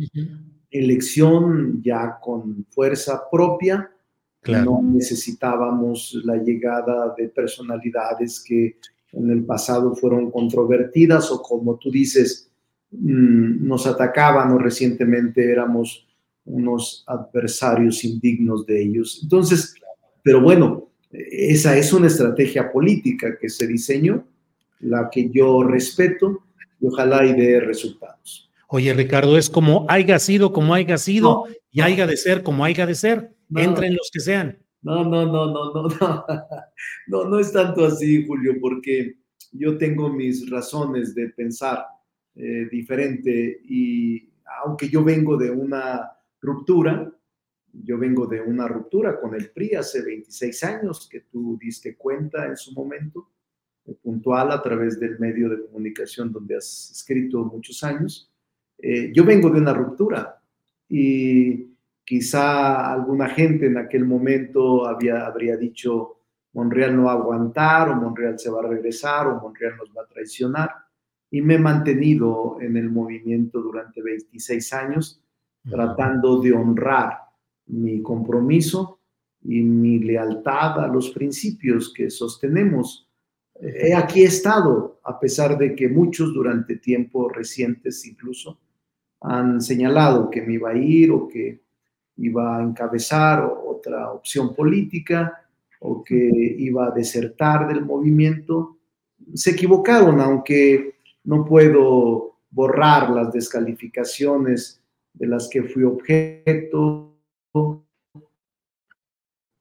elección 0.69 1.81
ya 1.81 2.19
con 2.21 2.65
fuerza 2.69 3.23
propia 3.31 3.89
no 4.45 4.81
necesitábamos 4.81 6.17
la 6.23 6.37
llegada 6.37 7.13
de 7.17 7.27
personalidades 7.29 8.43
que 8.45 8.77
en 9.11 9.29
el 9.29 9.43
pasado 9.43 9.95
fueron 9.95 10.31
controvertidas 10.31 11.31
o 11.31 11.41
como 11.41 11.77
tú 11.77 11.91
dices, 11.91 12.49
mm, 12.91 13.67
nos 13.67 13.85
atacaban 13.87 14.51
o 14.51 14.57
recientemente 14.57 15.51
éramos 15.51 16.07
unos 16.45 17.03
adversarios 17.07 18.03
indignos 18.03 18.65
de 18.65 18.81
ellos. 18.81 19.19
Entonces, 19.23 19.75
pero 20.23 20.41
bueno, 20.41 20.89
esa 21.11 21.75
es 21.75 21.91
una 21.93 22.07
estrategia 22.07 22.71
política 22.71 23.37
que 23.39 23.49
se 23.49 23.67
diseñó, 23.67 24.25
la 24.79 25.09
que 25.11 25.29
yo 25.29 25.63
respeto 25.63 26.43
y 26.79 26.87
ojalá 26.87 27.25
y 27.25 27.33
dé 27.33 27.59
resultados. 27.59 28.49
Oye, 28.67 28.93
Ricardo, 28.93 29.37
es 29.37 29.49
como 29.49 29.85
haya 29.89 30.19
sido, 30.19 30.53
como 30.53 30.73
haya 30.73 30.97
sido, 30.97 31.45
y 31.71 31.81
haya 31.81 32.05
de 32.05 32.17
ser, 32.17 32.43
como 32.43 32.63
haya 32.63 32.85
de 32.85 32.95
ser. 32.95 33.33
No, 33.49 33.61
Entren 33.61 33.95
los 33.95 34.09
que 34.11 34.19
sean. 34.19 34.57
No, 34.81 35.03
no, 35.03 35.25
no, 35.25 35.51
no, 35.51 35.73
no, 35.73 35.87
no. 35.99 36.25
No, 37.07 37.25
no 37.25 37.39
es 37.39 37.51
tanto 37.51 37.85
así, 37.85 38.25
Julio, 38.25 38.55
porque 38.61 39.17
yo 39.51 39.77
tengo 39.77 40.09
mis 40.09 40.49
razones 40.49 41.15
de 41.15 41.29
pensar 41.29 41.85
eh, 42.35 42.67
diferente 42.71 43.61
y 43.65 44.29
aunque 44.63 44.87
yo 44.89 45.03
vengo 45.03 45.37
de 45.37 45.51
una 45.51 46.11
ruptura, 46.41 47.11
yo 47.71 47.97
vengo 47.97 48.27
de 48.27 48.41
una 48.41 48.67
ruptura 48.67 49.19
con 49.19 49.35
el 49.35 49.51
PRI 49.51 49.75
hace 49.75 50.01
26 50.01 50.63
años, 50.63 51.07
que 51.09 51.21
tú 51.21 51.57
diste 51.59 51.95
cuenta 51.95 52.45
en 52.45 52.57
su 52.57 52.73
momento, 52.73 53.31
eh, 53.85 53.95
puntual 54.01 54.51
a 54.51 54.61
través 54.61 54.99
del 54.99 55.19
medio 55.19 55.49
de 55.49 55.65
comunicación 55.65 56.31
donde 56.31 56.57
has 56.57 56.91
escrito 56.91 57.43
muchos 57.45 57.83
años. 57.83 58.31
Eh, 58.77 59.11
yo 59.13 59.25
vengo 59.25 59.49
de 59.49 59.59
una 59.59 59.73
ruptura 59.73 60.41
y 60.87 61.68
Quizá 62.09 62.91
alguna 62.91 63.29
gente 63.29 63.67
en 63.67 63.77
aquel 63.77 64.03
momento 64.03 64.87
había, 64.87 65.27
habría 65.27 65.55
dicho, 65.57 66.21
Monreal 66.53 66.95
no 66.95 67.03
va 67.03 67.11
a 67.11 67.17
aguantar 67.17 67.89
o 67.89 67.95
Monreal 67.97 68.39
se 68.39 68.49
va 68.49 68.61
a 68.61 68.67
regresar 68.67 69.27
o 69.27 69.39
Monreal 69.39 69.77
nos 69.77 69.95
va 69.95 70.01
a 70.01 70.07
traicionar. 70.07 70.71
Y 71.29 71.43
me 71.43 71.53
he 71.53 71.59
mantenido 71.59 72.57
en 72.61 72.77
el 72.77 72.89
movimiento 72.89 73.61
durante 73.61 74.01
26 74.01 74.73
años 74.73 75.21
tratando 75.69 76.41
de 76.41 76.51
honrar 76.51 77.13
mi 77.67 78.01
compromiso 78.01 79.01
y 79.43 79.61
mi 79.61 79.99
lealtad 79.99 80.83
a 80.83 80.87
los 80.87 81.11
principios 81.11 81.93
que 81.93 82.09
sostenemos. 82.09 83.07
He 83.61 83.93
aquí 83.93 84.23
estado, 84.23 84.99
a 85.03 85.19
pesar 85.19 85.59
de 85.59 85.75
que 85.75 85.87
muchos 85.87 86.33
durante 86.33 86.77
tiempos 86.77 87.31
recientes 87.31 88.03
incluso 88.07 88.59
han 89.21 89.61
señalado 89.61 90.31
que 90.31 90.41
me 90.41 90.53
iba 90.55 90.71
a 90.71 90.75
ir 90.75 91.11
o 91.11 91.27
que 91.27 91.68
iba 92.19 92.57
a 92.57 92.63
encabezar 92.63 93.43
otra 93.43 94.11
opción 94.11 94.53
política 94.53 95.47
o 95.79 96.03
que 96.03 96.15
iba 96.15 96.87
a 96.87 96.91
desertar 96.91 97.67
del 97.67 97.85
movimiento. 97.85 98.77
Se 99.33 99.51
equivocaron, 99.51 100.19
aunque 100.19 100.95
no 101.23 101.45
puedo 101.45 102.37
borrar 102.51 103.09
las 103.11 103.31
descalificaciones 103.31 104.81
de 105.13 105.27
las 105.27 105.47
que 105.49 105.63
fui 105.63 105.83
objeto 105.83 107.15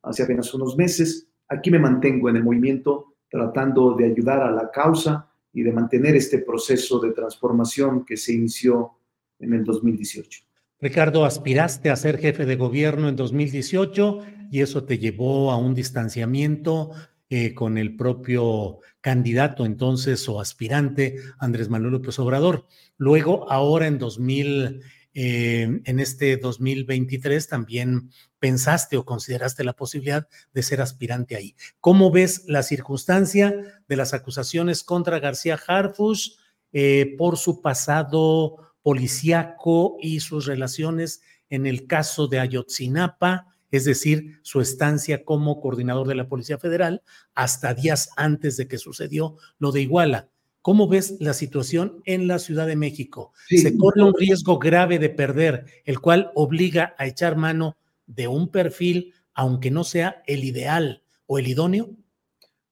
hace 0.03 0.23
apenas 0.23 0.53
unos 0.55 0.77
meses. 0.77 1.29
Aquí 1.49 1.71
me 1.71 1.79
mantengo 1.79 2.29
en 2.29 2.37
el 2.37 2.45
movimiento 2.45 3.15
tratando 3.31 3.95
de 3.95 4.07
ayudar 4.07 4.41
a 4.41 4.51
la 4.51 4.71
causa 4.71 5.31
y 5.53 5.63
de 5.63 5.73
mantener 5.73 6.17
este 6.17 6.39
proceso 6.39 6.99
de 6.99 7.13
transformación 7.13 8.05
que 8.05 8.17
se 8.17 8.33
inició 8.33 8.93
en 9.39 9.53
el 9.55 9.65
2018. 9.65 10.48
Ricardo, 10.81 11.25
aspiraste 11.25 11.91
a 11.91 11.97
ser 11.97 12.19
jefe 12.19 12.47
de 12.47 12.55
gobierno 12.55 13.09
en 13.09 13.17
2018 13.17 14.21
y 14.53 14.61
eso 14.61 14.85
te 14.85 14.99
llevó 14.99 15.51
a 15.51 15.57
un 15.57 15.75
distanciamiento 15.75 16.93
eh, 17.31 17.53
con 17.53 17.79
el 17.79 17.97
propio 17.97 18.79
candidato 19.01 19.67
entonces 19.67 20.29
o 20.29 20.41
aspirante 20.41 21.17
Andrés 21.41 21.69
Manuel 21.69 21.95
López 21.95 22.19
Obrador. 22.21 22.67
Luego, 22.97 23.51
ahora 23.51 23.89
en 23.89 23.99
2000, 23.99 24.81
eh, 25.15 25.81
en 25.85 26.01
este 26.01 26.37
2023 26.37 27.49
también 27.49 28.11
pensaste 28.39 28.97
o 28.97 29.05
consideraste 29.05 29.65
la 29.65 29.73
posibilidad 29.73 30.29
de 30.53 30.63
ser 30.63 30.81
aspirante 30.81 31.35
ahí. 31.35 31.57
¿Cómo 31.81 32.13
ves 32.13 32.45
la 32.47 32.63
circunstancia 32.63 33.53
de 33.89 33.97
las 33.97 34.15
acusaciones 34.15 34.85
contra 34.85 35.19
García 35.19 35.59
Harfush 35.67 36.37
eh, 36.73 37.17
por 37.19 37.37
su 37.37 37.61
pasado? 37.61 38.68
Policíaco 38.83 39.97
y 40.01 40.21
sus 40.21 40.47
relaciones 40.47 41.21
en 41.51 41.67
el 41.67 41.87
caso 41.87 42.29
de 42.29 42.39
Ayotzinapa, 42.41 43.47
es 43.71 43.85
decir, 43.85 44.39
su 44.43 44.61
estancia 44.61 45.25
como 45.25 45.61
coordinador 45.61 46.09
de 46.09 46.15
la 46.15 46.29
Policía 46.29 46.59
Federal 46.59 47.03
hasta 47.35 47.75
días 47.75 48.11
antes 48.17 48.57
de 48.57 48.67
que 48.67 48.79
sucedió 48.79 49.37
lo 49.59 49.73
de 49.73 49.83
Iguala. 49.83 50.31
¿Cómo 50.63 50.89
ves 50.89 51.17
la 51.21 51.35
situación 51.35 52.03
en 52.05 52.27
la 52.27 52.39
Ciudad 52.39 52.67
de 52.67 52.77
México? 52.77 53.33
Se 53.49 53.77
corre 53.77 54.03
un 54.03 54.15
riesgo 54.15 54.59
grave 54.59 54.99
de 54.99 55.09
perder, 55.09 55.65
el 55.85 56.01
cual 56.01 56.31
obliga 56.35 56.95
a 56.99 57.07
echar 57.07 57.37
mano 57.37 57.77
de 58.07 58.29
un 58.29 58.51
perfil, 58.51 59.15
aunque 59.35 59.71
no 59.71 59.85
sea 59.85 60.23
el 60.27 60.45
ideal 60.45 61.03
o 61.27 61.39
el 61.39 61.49
idóneo. 61.49 61.91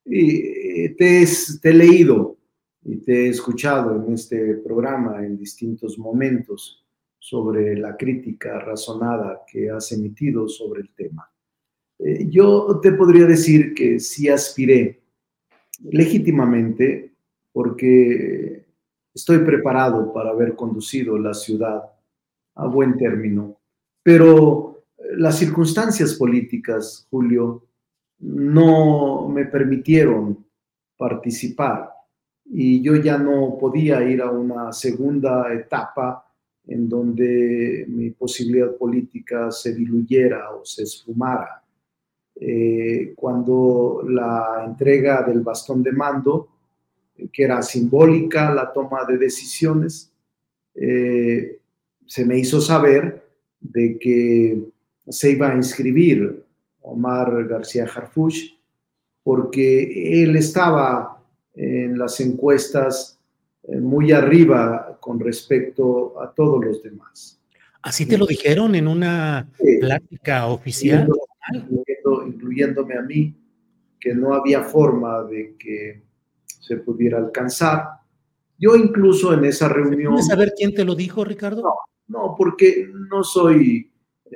Y 0.04 0.94
te, 0.96 1.26
te 1.62 1.70
he 1.70 1.74
leído 1.74 2.35
y 2.88 2.98
te 2.98 3.26
he 3.26 3.28
escuchado 3.30 3.96
en 3.96 4.12
este 4.12 4.54
programa 4.58 5.24
en 5.24 5.36
distintos 5.36 5.98
momentos 5.98 6.84
sobre 7.18 7.76
la 7.76 7.96
crítica 7.96 8.60
razonada 8.60 9.42
que 9.50 9.68
has 9.68 9.90
emitido 9.90 10.48
sobre 10.48 10.82
el 10.82 10.94
tema. 10.94 11.28
Eh, 11.98 12.28
yo 12.30 12.78
te 12.80 12.92
podría 12.92 13.26
decir 13.26 13.74
que 13.74 13.98
sí 13.98 14.28
aspiré 14.28 15.02
legítimamente 15.82 17.12
porque 17.52 18.66
estoy 19.12 19.38
preparado 19.38 20.12
para 20.12 20.30
haber 20.30 20.54
conducido 20.54 21.18
la 21.18 21.34
ciudad 21.34 21.82
a 22.54 22.66
buen 22.68 22.96
término, 22.96 23.58
pero 24.02 24.84
las 25.16 25.38
circunstancias 25.38 26.14
políticas, 26.14 27.08
Julio, 27.10 27.64
no 28.20 29.28
me 29.28 29.44
permitieron 29.46 30.46
participar 30.96 31.95
y 32.50 32.80
yo 32.80 32.96
ya 32.96 33.18
no 33.18 33.56
podía 33.58 34.02
ir 34.02 34.22
a 34.22 34.30
una 34.30 34.72
segunda 34.72 35.52
etapa 35.52 36.26
en 36.66 36.88
donde 36.88 37.84
mi 37.88 38.10
posibilidad 38.10 38.74
política 38.76 39.50
se 39.50 39.74
diluyera 39.74 40.50
o 40.52 40.64
se 40.64 40.82
esfumara. 40.82 41.62
eh, 42.38 43.14
cuando 43.16 44.04
la 44.06 44.62
entrega 44.66 45.22
del 45.22 45.40
bastón 45.40 45.82
de 45.82 45.92
mando, 45.92 46.48
que 47.32 47.44
era 47.44 47.62
simbólica 47.62 48.52
la 48.52 48.70
toma 48.70 49.04
de 49.08 49.16
decisiones, 49.16 50.12
eh, 50.74 51.58
se 52.04 52.24
me 52.26 52.38
hizo 52.38 52.60
saber 52.60 53.26
de 53.58 53.98
que 53.98 54.62
se 55.08 55.30
iba 55.30 55.50
a 55.50 55.56
inscribir 55.56 56.44
Omar 56.82 57.46
García 57.46 57.84
Harfuch 57.84 58.54
porque 59.22 60.22
él 60.22 60.36
estaba 60.36 61.15
en 61.56 61.98
las 61.98 62.20
encuestas 62.20 63.18
eh, 63.64 63.78
muy 63.78 64.12
arriba 64.12 64.96
con 65.00 65.18
respecto 65.18 66.20
a 66.20 66.32
todos 66.32 66.64
los 66.64 66.82
demás. 66.82 67.40
¿Así 67.82 68.06
te 68.06 68.18
lo 68.18 68.26
dijeron 68.26 68.74
en 68.74 68.88
una 68.88 69.48
plática 69.80 70.46
oficial? 70.46 71.08
incluyéndome 72.26 72.96
a 72.96 73.02
mí, 73.02 73.34
que 73.98 74.14
no 74.14 74.34
había 74.34 74.62
forma 74.62 75.22
de 75.24 75.56
que 75.58 76.02
se 76.60 76.76
pudiera 76.78 77.18
alcanzar. 77.18 77.84
Yo 78.58 78.76
incluso 78.76 79.32
en 79.34 79.44
esa 79.44 79.68
reunión... 79.68 80.12
¿Puedes 80.12 80.26
saber 80.26 80.52
quién 80.56 80.74
te 80.74 80.84
lo 80.84 80.94
dijo, 80.94 81.24
Ricardo? 81.24 81.62
No, 81.62 81.74
no, 82.08 82.34
porque 82.36 82.90
no 83.10 83.22
soy 83.22 83.90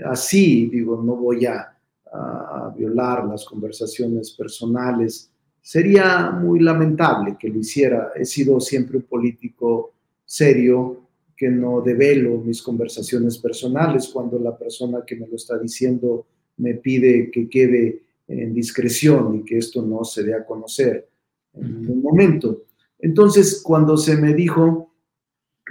así, 0.04 0.66
digo, 0.66 1.02
no 1.02 1.16
voy 1.16 1.46
a, 1.46 1.76
a 2.12 2.72
violar 2.76 3.26
las 3.26 3.44
conversaciones 3.44 4.32
personales. 4.32 5.29
Sería 5.62 6.30
muy 6.30 6.60
lamentable 6.60 7.36
que 7.38 7.48
lo 7.48 7.58
hiciera. 7.58 8.12
He 8.16 8.24
sido 8.24 8.60
siempre 8.60 8.96
un 8.96 9.04
político 9.04 9.92
serio, 10.24 11.00
que 11.36 11.48
no 11.48 11.80
develo 11.80 12.36
mis 12.38 12.60
conversaciones 12.60 13.38
personales 13.38 14.10
cuando 14.12 14.38
la 14.38 14.58
persona 14.58 15.02
que 15.06 15.16
me 15.16 15.26
lo 15.26 15.36
está 15.36 15.58
diciendo 15.58 16.26
me 16.58 16.74
pide 16.74 17.30
que 17.30 17.48
quede 17.48 18.02
en 18.28 18.52
discreción 18.52 19.36
y 19.36 19.44
que 19.44 19.56
esto 19.56 19.80
no 19.80 20.04
se 20.04 20.22
dé 20.22 20.34
a 20.34 20.44
conocer 20.44 21.08
en 21.54 21.90
un 21.90 22.02
momento. 22.02 22.64
Entonces, 22.98 23.62
cuando 23.64 23.96
se 23.96 24.16
me 24.16 24.34
dijo, 24.34 24.92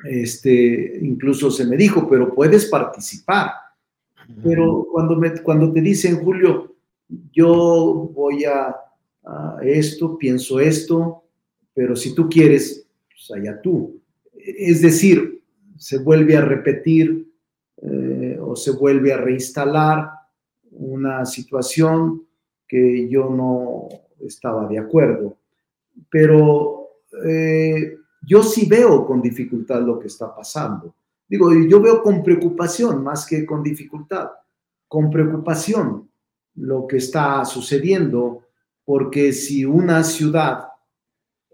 este, 0.03 0.99
incluso 1.03 1.51
se 1.51 1.65
me 1.65 1.77
dijo, 1.77 2.09
pero 2.09 2.33
puedes 2.33 2.65
participar. 2.65 3.51
Pero 4.43 4.87
cuando, 4.91 5.15
me, 5.15 5.39
cuando 5.41 5.71
te 5.71 5.81
dicen, 5.81 6.17
Julio, 6.23 6.75
yo 7.31 8.11
voy 8.13 8.45
a, 8.45 8.75
esto, 9.61 10.17
pienso 10.17 10.59
esto, 10.59 11.23
pero 11.73 11.95
si 11.95 12.13
tú 12.15 12.29
quieres, 12.29 12.87
pues 13.07 13.31
allá 13.39 13.61
tú. 13.61 14.01
Es 14.35 14.81
decir, 14.81 15.41
se 15.77 15.99
vuelve 15.99 16.35
a 16.35 16.41
repetir 16.41 17.31
eh, 17.81 18.37
o 18.41 18.55
se 18.55 18.71
vuelve 18.71 19.13
a 19.13 19.17
reinstalar 19.17 20.09
una 20.71 21.25
situación 21.25 22.25
que 22.67 23.07
yo 23.09 23.29
no 23.29 23.87
estaba 24.19 24.67
de 24.67 24.77
acuerdo. 24.77 25.37
Pero 26.09 26.89
eh, 27.25 27.97
yo 28.25 28.43
sí 28.43 28.67
veo 28.67 29.05
con 29.05 29.21
dificultad 29.21 29.81
lo 29.81 29.99
que 29.99 30.07
está 30.07 30.35
pasando. 30.35 30.95
Digo, 31.27 31.51
yo 31.53 31.79
veo 31.79 32.01
con 32.01 32.23
preocupación 32.23 33.03
más 33.03 33.25
que 33.25 33.45
con 33.45 33.61
dificultad, 33.63 34.29
con 34.87 35.09
preocupación 35.09 36.09
lo 36.55 36.87
que 36.87 36.97
está 36.97 37.45
sucediendo, 37.45 38.48
porque 38.89 39.33
si 39.33 39.65
una 39.65 40.03
ciudad 40.03 40.63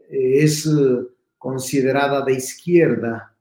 eh, 0.09 0.37
es 0.45 0.65
eh, 0.65 1.05
considerada 1.37 2.23
de 2.23 2.35
izquierda 2.35 3.35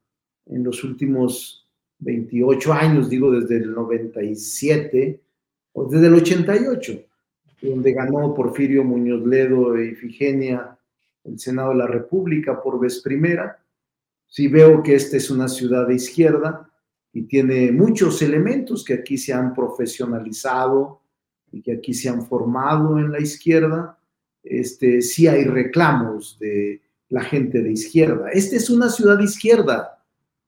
en 0.46 0.64
los 0.64 0.82
últimos 0.82 1.70
28 2.00 2.72
años, 2.72 3.08
digo 3.08 3.30
desde 3.30 3.58
el 3.58 3.72
97 3.72 5.20
o 5.74 5.86
desde 5.86 6.08
el 6.08 6.14
88, 6.14 7.04
donde 7.62 7.92
ganó 7.92 8.34
Porfirio 8.34 8.82
Muñoz 8.82 9.24
Ledo 9.24 9.76
e 9.76 9.92
Ifigenia 9.92 10.76
el 11.22 11.38
Senado 11.38 11.68
de 11.68 11.76
la 11.76 11.86
República 11.86 12.60
por 12.60 12.80
vez 12.80 13.00
primera, 13.00 13.62
si 14.26 14.48
veo 14.48 14.82
que 14.82 14.96
esta 14.96 15.18
es 15.18 15.30
una 15.30 15.46
ciudad 15.46 15.86
de 15.86 15.94
izquierda 15.94 16.68
y 17.12 17.28
tiene 17.28 17.70
muchos 17.70 18.20
elementos 18.22 18.84
que 18.84 18.94
aquí 18.94 19.16
se 19.16 19.32
han 19.32 19.54
profesionalizado 19.54 21.03
y 21.54 21.62
que 21.62 21.72
aquí 21.72 21.94
se 21.94 22.08
han 22.08 22.26
formado 22.26 22.98
en 22.98 23.12
la 23.12 23.20
izquierda, 23.20 23.96
este, 24.42 25.00
sí 25.00 25.28
hay 25.28 25.44
reclamos 25.44 26.36
de 26.40 26.80
la 27.08 27.22
gente 27.22 27.62
de 27.62 27.70
izquierda. 27.70 28.28
Esta 28.30 28.56
es 28.56 28.68
una 28.70 28.90
ciudad 28.90 29.18
de 29.18 29.24
izquierda, 29.24 30.04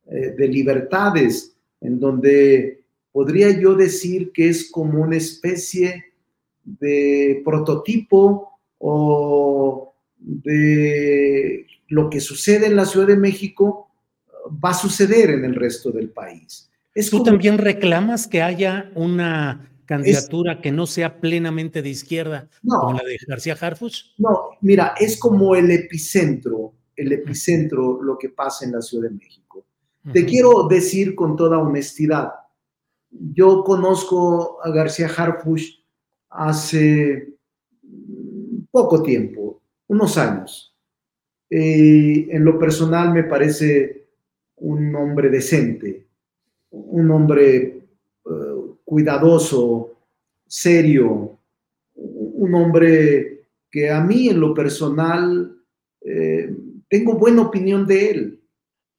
eh, 0.07 0.35
de 0.37 0.49
libertades, 0.49 1.55
en 1.81 2.01
donde 2.01 2.83
podría 3.13 3.51
yo 3.57 3.77
decir 3.77 4.33
que 4.33 4.49
es 4.49 4.69
como 4.69 5.01
una 5.01 5.17
especie 5.17 6.07
de 6.65 7.41
prototipo 7.45 8.59
o 8.79 9.95
de 10.19 11.67
lo 11.87 12.11
que 12.11 12.19
sucede 12.19 12.67
en 12.67 12.75
la 12.75 12.85
Ciudad 12.85 13.07
de 13.07 13.17
México 13.17 13.89
va 14.65 14.71
a 14.71 14.75
suceder 14.75 15.31
en 15.31 15.45
el 15.45 15.55
resto 15.55 15.93
del 15.93 16.11
país. 16.11 16.69
¿Tú 17.11 17.23
también 17.23 17.59
reclamas 17.59 18.27
que 18.27 18.43
haya 18.43 18.91
una 18.95 19.71
candidatura 19.87 20.61
que 20.61 20.73
no 20.73 20.87
sea 20.87 21.21
plenamente 21.21 21.83
de 21.83 21.89
izquierda, 21.89 22.49
como 22.63 22.93
la 22.93 23.05
de 23.05 23.19
García 23.27 23.57
Harfus? 23.59 24.15
No, 24.19 24.51
mira, 24.61 24.95
es 24.99 25.19
como 25.19 25.55
el 25.55 25.71
epicentro, 25.71 26.75
el 26.95 27.13
epicentro 27.13 28.03
lo 28.03 28.19
que 28.19 28.31
pasa 28.31 28.65
en 28.65 28.73
la 28.73 28.83
Ciudad 28.83 29.09
de 29.09 29.15
México. 29.15 29.65
Te 30.13 30.25
quiero 30.25 30.69
decir 30.69 31.15
con 31.17 31.35
toda 31.35 31.59
honestidad, 31.59 32.31
yo 33.11 33.65
conozco 33.65 34.63
a 34.63 34.71
García 34.71 35.09
Harfus 35.09 35.85
hace 36.29 37.35
poco 38.71 39.03
tiempo, 39.03 39.63
unos 39.89 40.19
años. 40.19 40.77
Eh, 41.49 42.29
en 42.31 42.45
lo 42.45 42.59
personal 42.59 43.13
me 43.13 43.25
parece 43.25 44.09
un 44.57 44.95
hombre 44.95 45.29
decente, 45.29 46.07
un 46.71 47.11
hombre 47.11 47.89
eh, 48.25 48.66
cuidadoso, 48.87 49.93
serio, 50.47 51.39
un 51.95 52.55
hombre 52.55 53.49
que 53.71 53.91
a 53.91 54.01
mí 54.01 54.31
en 54.31 54.41
lo 54.41 54.55
personal 54.55 55.55
eh, 56.01 56.57
tengo 56.89 57.19
buena 57.19 57.43
opinión 57.43 57.87
de 57.87 58.11
él. 58.11 58.41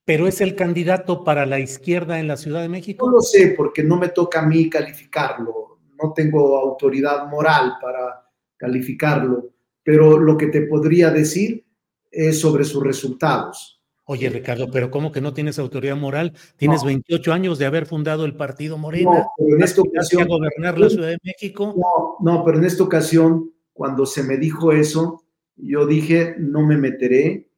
¿Pero 0.06 0.28
es 0.28 0.42
el 0.42 0.56
candidato 0.56 1.24
para 1.24 1.48
la 1.48 1.60
izquierda 1.60 2.20
en 2.20 2.28
la 2.28 2.38
Ciudad 2.38 2.62
de 2.62 2.70
México? 2.70 3.08
No 3.08 3.14
lo 3.14 3.22
sé, 3.22 3.56
porque 3.58 3.84
no 3.84 3.98
me 3.98 4.10
toca 4.10 4.42
a 4.42 4.46
mí 4.46 4.70
calificarlo. 4.70 5.80
No 6.00 6.14
tengo 6.14 6.56
autoridad 6.60 7.28
moral 7.28 7.74
para 7.82 8.30
calificarlo 8.56 9.58
pero 9.88 10.20
lo 10.20 10.36
que 10.36 10.48
te 10.48 10.64
podría 10.64 11.12
decir 11.12 11.66
es 12.12 12.42
sobre 12.42 12.66
sus 12.66 12.84
resultados. 12.84 13.77
Oye, 14.10 14.30
Ricardo, 14.30 14.72
pero 14.72 14.90
¿cómo 14.90 15.12
que 15.12 15.20
no 15.20 15.34
tienes 15.34 15.60
autoridad 15.60 15.98
moral? 15.98 16.34
Tienes 16.56 16.84
28 16.84 17.34
años 17.34 17.60
de 17.60 17.66
haber 17.66 17.86
fundado 17.86 18.24
el 18.24 18.36
partido 18.36 18.78
Morena. 18.78 19.12
No, 19.12 19.26
pero 19.38 19.58
en 19.58 19.64
esta 19.64 19.82
ocasión. 19.82 20.22
A 20.24 20.26
gobernar 20.26 20.80
la 20.80 20.90
Ciudad 20.90 21.10
de 21.10 21.20
México. 21.24 21.76
No, 21.76 22.16
no, 22.22 22.46
pero 22.46 22.58
en 22.58 22.64
esta 22.64 22.84
ocasión, 22.84 23.52
cuando 23.74 24.06
se 24.06 24.24
me 24.24 24.38
dijo 24.38 24.72
eso, 24.72 25.24
yo 25.58 25.86
dije, 25.86 26.36
no 26.40 26.66
me 26.66 26.78
meteré 26.78 27.50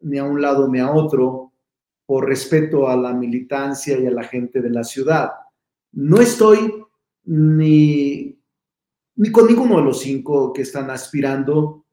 ni 0.00 0.18
a 0.18 0.24
un 0.24 0.40
lado 0.40 0.68
ni 0.68 0.78
a 0.78 0.92
otro 0.92 1.52
por 2.06 2.28
respeto 2.28 2.88
a 2.88 2.96
la 2.96 3.12
militancia 3.12 3.98
y 3.98 4.06
a 4.06 4.10
la 4.12 4.22
gente 4.22 4.60
de 4.62 4.70
la 4.70 4.84
ciudad. 4.84 5.30
No 5.92 6.20
estoy 6.20 6.72
ni 7.24 8.40
ni 9.16 9.30
con 9.30 9.46
ninguno 9.46 9.76
de 9.76 9.82
los 9.82 10.00
cinco 10.00 10.50
que 10.50 10.62
están 10.62 10.88
aspirando 10.88 11.84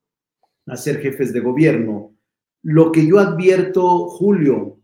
a 0.65 0.77
ser 0.77 1.01
jefes 1.01 1.33
de 1.33 1.41
gobierno. 1.41 2.16
Lo 2.63 2.91
que 2.91 3.05
yo 3.05 3.19
advierto, 3.19 4.07
Julio, 4.07 4.79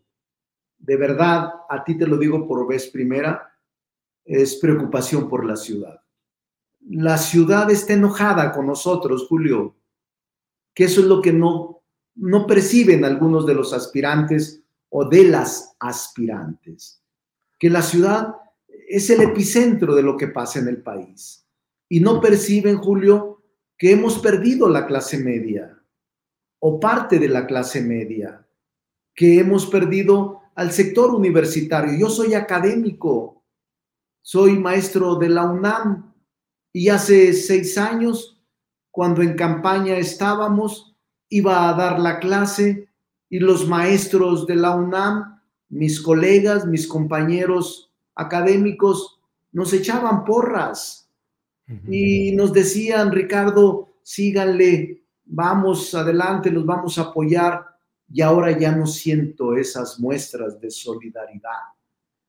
de 0.78 0.96
verdad, 0.96 1.50
a 1.68 1.82
ti 1.84 1.96
te 1.96 2.06
lo 2.06 2.18
digo 2.18 2.46
por 2.46 2.66
vez 2.68 2.88
primera, 2.88 3.52
es 4.24 4.56
preocupación 4.56 5.28
por 5.28 5.44
la 5.44 5.56
ciudad. 5.56 6.00
La 6.80 7.16
ciudad 7.18 7.70
está 7.70 7.94
enojada 7.94 8.52
con 8.52 8.66
nosotros, 8.66 9.26
Julio, 9.28 9.76
que 10.74 10.84
eso 10.84 11.00
es 11.00 11.06
lo 11.06 11.22
que 11.22 11.32
no, 11.32 11.82
no 12.14 12.46
perciben 12.46 13.04
algunos 13.04 13.46
de 13.46 13.54
los 13.54 13.72
aspirantes 13.72 14.62
o 14.90 15.04
de 15.08 15.24
las 15.24 15.74
aspirantes, 15.80 17.02
que 17.58 17.70
la 17.70 17.82
ciudad 17.82 18.34
es 18.88 19.08
el 19.10 19.22
epicentro 19.22 19.94
de 19.94 20.02
lo 20.02 20.16
que 20.16 20.28
pasa 20.28 20.58
en 20.58 20.68
el 20.68 20.82
país 20.82 21.46
y 21.88 22.00
no 22.00 22.20
perciben, 22.20 22.76
Julio, 22.76 23.42
que 23.78 23.92
hemos 23.92 24.18
perdido 24.18 24.68
la 24.68 24.86
clase 24.86 25.18
media 25.18 25.73
o 26.66 26.80
parte 26.80 27.18
de 27.18 27.28
la 27.28 27.46
clase 27.46 27.82
media, 27.82 28.42
que 29.14 29.38
hemos 29.38 29.66
perdido 29.66 30.40
al 30.54 30.72
sector 30.72 31.14
universitario. 31.14 31.92
Yo 31.98 32.08
soy 32.08 32.32
académico, 32.32 33.44
soy 34.22 34.58
maestro 34.58 35.16
de 35.16 35.28
la 35.28 35.44
UNAM 35.44 36.14
y 36.72 36.88
hace 36.88 37.34
seis 37.34 37.76
años, 37.76 38.42
cuando 38.90 39.20
en 39.20 39.36
campaña 39.36 39.98
estábamos, 39.98 40.96
iba 41.28 41.68
a 41.68 41.74
dar 41.74 42.00
la 42.00 42.18
clase 42.18 42.88
y 43.28 43.40
los 43.40 43.68
maestros 43.68 44.46
de 44.46 44.56
la 44.56 44.74
UNAM, 44.74 45.42
mis 45.68 46.00
colegas, 46.00 46.66
mis 46.66 46.86
compañeros 46.86 47.92
académicos, 48.14 49.20
nos 49.52 49.74
echaban 49.74 50.24
porras 50.24 51.10
Y 51.88 52.32
nos 52.32 52.54
decían, 52.54 53.12
Ricardo, 53.12 53.98
síganle, 54.02 55.03
vamos 55.24 55.94
adelante, 55.94 56.50
los 56.50 56.64
vamos 56.64 56.98
a 56.98 57.02
apoyar. 57.02 57.64
Y 58.10 58.20
ahora 58.20 58.56
ya 58.56 58.72
no 58.72 58.86
siento 58.86 59.56
esas 59.56 59.98
muestras 59.98 60.60
de 60.60 60.70
solidaridad. 60.70 61.58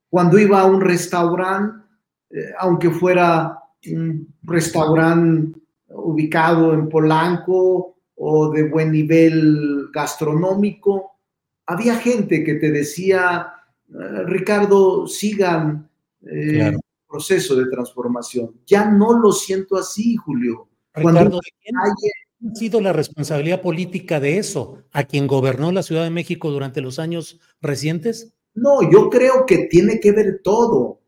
Cuando 0.10 0.40
iba 0.40 0.62
a 0.62 0.66
un 0.66 0.82
restaurante, 0.82 1.86
eh, 2.30 2.54
aunque 2.60 2.90
fuera 2.90 3.60
un 3.88 4.34
restaurante 4.44 5.60
ubicado 5.90 6.74
en 6.74 6.90
Polanco 6.90 7.98
o 8.16 8.50
de 8.50 8.70
buen 8.70 8.92
nivel 8.92 9.90
gastronómico, 9.94 11.20
había 11.66 11.96
gente 11.96 12.44
que 12.44 12.56
te 12.56 12.72
decía, 12.72 13.54
eh, 13.90 14.24
Ricardo, 14.26 15.08
sigan 15.08 15.90
eh, 16.22 16.68
el 16.68 16.80
proceso 17.08 17.56
de 17.56 17.68
transformación. 17.68 18.62
Ya 18.66 18.86
no 18.86 19.20
lo 19.20 19.32
siento 19.32 19.78
así, 19.78 20.16
Julio. 20.16 20.70
Ricardo, 20.94 21.40
¿quién 21.62 21.76
ha 22.52 22.56
sido 22.56 22.82
la 22.82 22.94
responsabilidad 22.94 23.62
política 23.62 24.20
de 24.20 24.38
eso? 24.38 24.84
¿A 24.92 25.04
quien 25.04 25.28
gobernó 25.28 25.72
la 25.72 25.84
Ciudad 25.84 26.04
de 26.04 26.10
México 26.10 26.52
durante 26.52 26.82
los 26.82 27.00
años 27.00 27.40
recientes? 27.62 28.34
No, 28.54 28.90
yo 28.90 29.10
creo 29.10 29.46
que 29.46 29.68
tiene 29.68 30.00
que 30.00 30.12
ver 30.12 30.42
todo. 30.44 31.02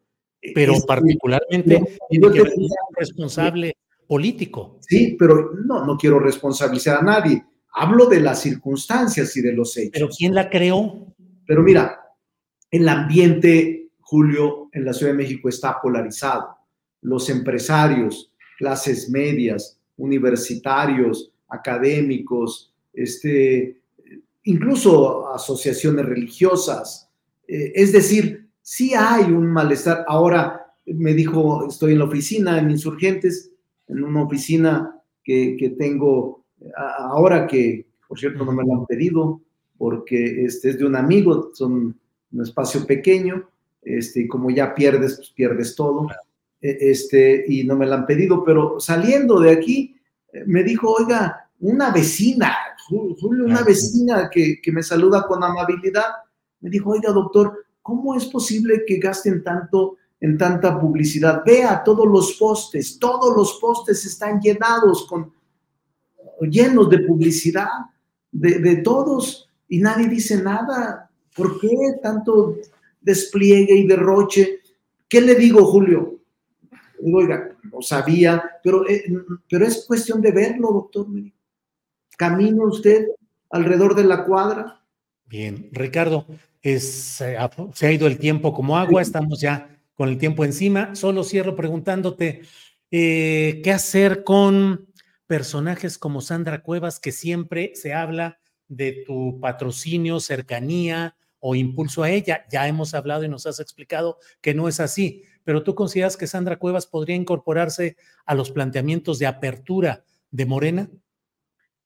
Pero 0.54 0.74
particularmente 0.86 1.98
tiene 2.10 2.32
que 2.32 2.44
ver 2.44 2.54
un 2.56 2.70
responsable 2.96 3.78
político. 4.08 4.80
Sí, 4.82 5.16
pero 5.18 5.52
no, 5.66 5.86
no 5.86 5.98
quiero 5.98 6.20
responsabilizar 6.20 7.00
a 7.00 7.02
nadie. 7.02 7.44
Hablo 7.74 8.06
de 8.08 8.22
las 8.22 8.42
circunstancias 8.42 9.36
y 9.38 9.42
de 9.42 9.54
los 9.54 9.76
hechos. 9.78 9.92
¿Pero 9.94 10.10
quién 10.10 10.34
la 10.34 10.50
creó? 10.50 11.14
Pero 11.46 11.64
mira, 11.64 12.00
el 12.72 12.88
ambiente, 12.88 13.92
Julio, 14.00 14.70
en 14.72 14.86
la 14.86 14.94
Ciudad 14.94 15.12
de 15.12 15.18
México 15.18 15.50
está 15.50 15.80
polarizado. 15.82 16.58
Los 17.02 17.30
empresarios, 17.30 18.34
clases 18.58 19.10
medias, 19.10 19.77
universitarios, 19.98 21.32
académicos, 21.50 22.74
este, 22.94 23.82
incluso 24.44 25.34
asociaciones 25.34 26.06
religiosas. 26.06 27.10
Eh, 27.48 27.72
es 27.76 27.92
decir, 27.92 28.48
sí 28.62 28.94
hay 28.94 29.32
un 29.32 29.48
malestar. 29.48 30.06
Ahora 30.08 30.74
me 30.86 31.14
dijo, 31.14 31.68
estoy 31.68 31.94
en 31.94 32.00
la 32.00 32.06
oficina, 32.06 32.60
en 32.60 32.72
Insurgentes, 32.72 33.52
en 33.88 34.04
una 34.04 34.24
oficina 34.24 35.02
que, 35.24 35.56
que 35.58 35.72
tengo 35.72 36.38
ahora 36.76 37.48
que, 37.48 37.88
por 38.08 38.20
cierto, 38.20 38.44
no 38.46 38.52
me 38.52 38.64
lo 38.64 38.74
han 38.74 38.86
pedido, 38.86 39.42
porque 39.78 40.46
este 40.46 40.70
es 40.70 40.80
de 40.80 40.86
un 40.86 40.96
amigo, 40.96 41.52
son 41.54 42.00
un 42.32 42.42
espacio 42.42 42.86
pequeño, 42.86 43.50
este, 43.82 44.28
como 44.28 44.50
ya 44.50 44.74
pierdes, 44.74 45.16
pues 45.18 45.30
pierdes 45.30 45.76
todo, 45.76 46.08
este, 46.62 47.46
y 47.48 47.64
no 47.64 47.76
me 47.76 47.86
lo 47.86 47.94
han 47.94 48.06
pedido, 48.06 48.44
pero 48.44 48.80
saliendo 48.80 49.40
de 49.40 49.52
aquí, 49.52 49.96
eh, 50.34 50.44
me 50.46 50.64
dijo, 50.64 50.92
oiga, 50.92 51.50
una 51.60 51.92
vecina, 51.92 52.56
Julio, 52.88 53.46
una 53.46 53.64
vecina 53.64 54.30
que, 54.30 54.62
que 54.62 54.72
me 54.72 54.84
saluda 54.84 55.26
con 55.28 55.44
amabilidad, 55.44 56.06
me 56.62 56.70
dijo, 56.70 56.92
oiga, 56.92 57.12
doctor, 57.12 57.66
¿cómo 57.82 58.16
es 58.16 58.26
posible 58.26 58.84
que 58.86 58.98
gasten 58.98 59.44
tanto 59.44 59.98
en 60.20 60.38
tanta 60.38 60.80
publicidad? 60.80 61.44
Vea 61.46 61.84
todos 61.84 62.08
los 62.08 62.34
postes, 62.34 62.98
todos 62.98 63.36
los 63.36 63.60
postes 63.60 64.06
están 64.06 64.40
llenados 64.40 65.06
con 65.08 65.32
llenos 66.42 66.90
de 66.90 67.00
publicidad 67.00 67.68
de, 68.32 68.60
de 68.60 68.78
todos 68.78 69.50
y 69.68 69.80
nadie 69.80 70.08
dice 70.08 70.42
nada. 70.42 71.10
¿Por 71.36 71.60
qué 71.60 71.70
tanto 72.02 72.58
despliegue 73.02 73.76
y 73.76 73.88
derroche? 73.88 74.62
¿Qué 75.08 75.22
le 75.22 75.36
digo, 75.36 75.66
Julio? 75.66 76.17
Oiga, 77.04 77.56
no 77.72 77.82
sabía, 77.82 78.44
pero, 78.64 78.88
eh, 78.90 79.04
pero 79.50 79.66
es 79.66 79.86
cuestión 79.86 80.22
de 80.22 80.32
verlo, 80.32 80.72
doctor. 80.72 81.08
¿Camina 82.18 82.66
usted 82.66 83.08
alrededor 83.50 83.96
de 83.96 84.04
la 84.04 84.26
cuadra? 84.26 84.84
Bien, 85.26 85.70
Ricardo, 85.72 86.26
es, 86.62 87.22
se 87.74 87.88
ha 87.88 87.92
ido 87.92 88.08
el 88.08 88.18
tiempo 88.18 88.54
como 88.54 88.78
agua, 88.78 89.02
estamos 89.02 89.40
ya 89.40 89.78
con 89.94 90.10
el 90.10 90.18
tiempo 90.18 90.46
encima. 90.46 90.96
Solo 90.96 91.24
cierro 91.24 91.56
preguntándote, 91.56 92.42
eh, 92.92 93.62
¿qué 93.64 93.72
hacer 93.72 94.24
con 94.24 94.88
personajes 95.28 95.98
como 95.98 96.22
Sandra 96.22 96.64
Cuevas, 96.64 97.00
que 97.00 97.12
siempre 97.12 97.74
se 97.76 97.94
habla 97.94 98.40
de 98.68 99.04
tu 99.06 99.40
patrocinio, 99.40 100.20
cercanía 100.20 101.16
o 101.40 101.54
impulso 101.56 102.04
a 102.04 102.10
ella. 102.10 102.46
Ya 102.50 102.68
hemos 102.68 102.94
hablado 102.94 103.24
y 103.24 103.30
nos 103.30 103.46
has 103.46 103.60
explicado 103.60 104.18
que 104.42 104.54
no 104.54 104.68
es 104.68 104.80
así, 104.80 105.24
pero 105.48 105.64
tú 105.64 105.76
consideras 105.76 106.18
que 106.18 106.28
Sandra 106.28 106.60
Cuevas 106.60 106.88
podría 106.88 107.16
incorporarse 107.16 107.96
a 108.26 108.36
los 108.36 108.52
planteamientos 108.52 109.18
de 109.18 109.28
apertura 109.28 110.04
de 110.30 110.46
Morena? 110.46 110.90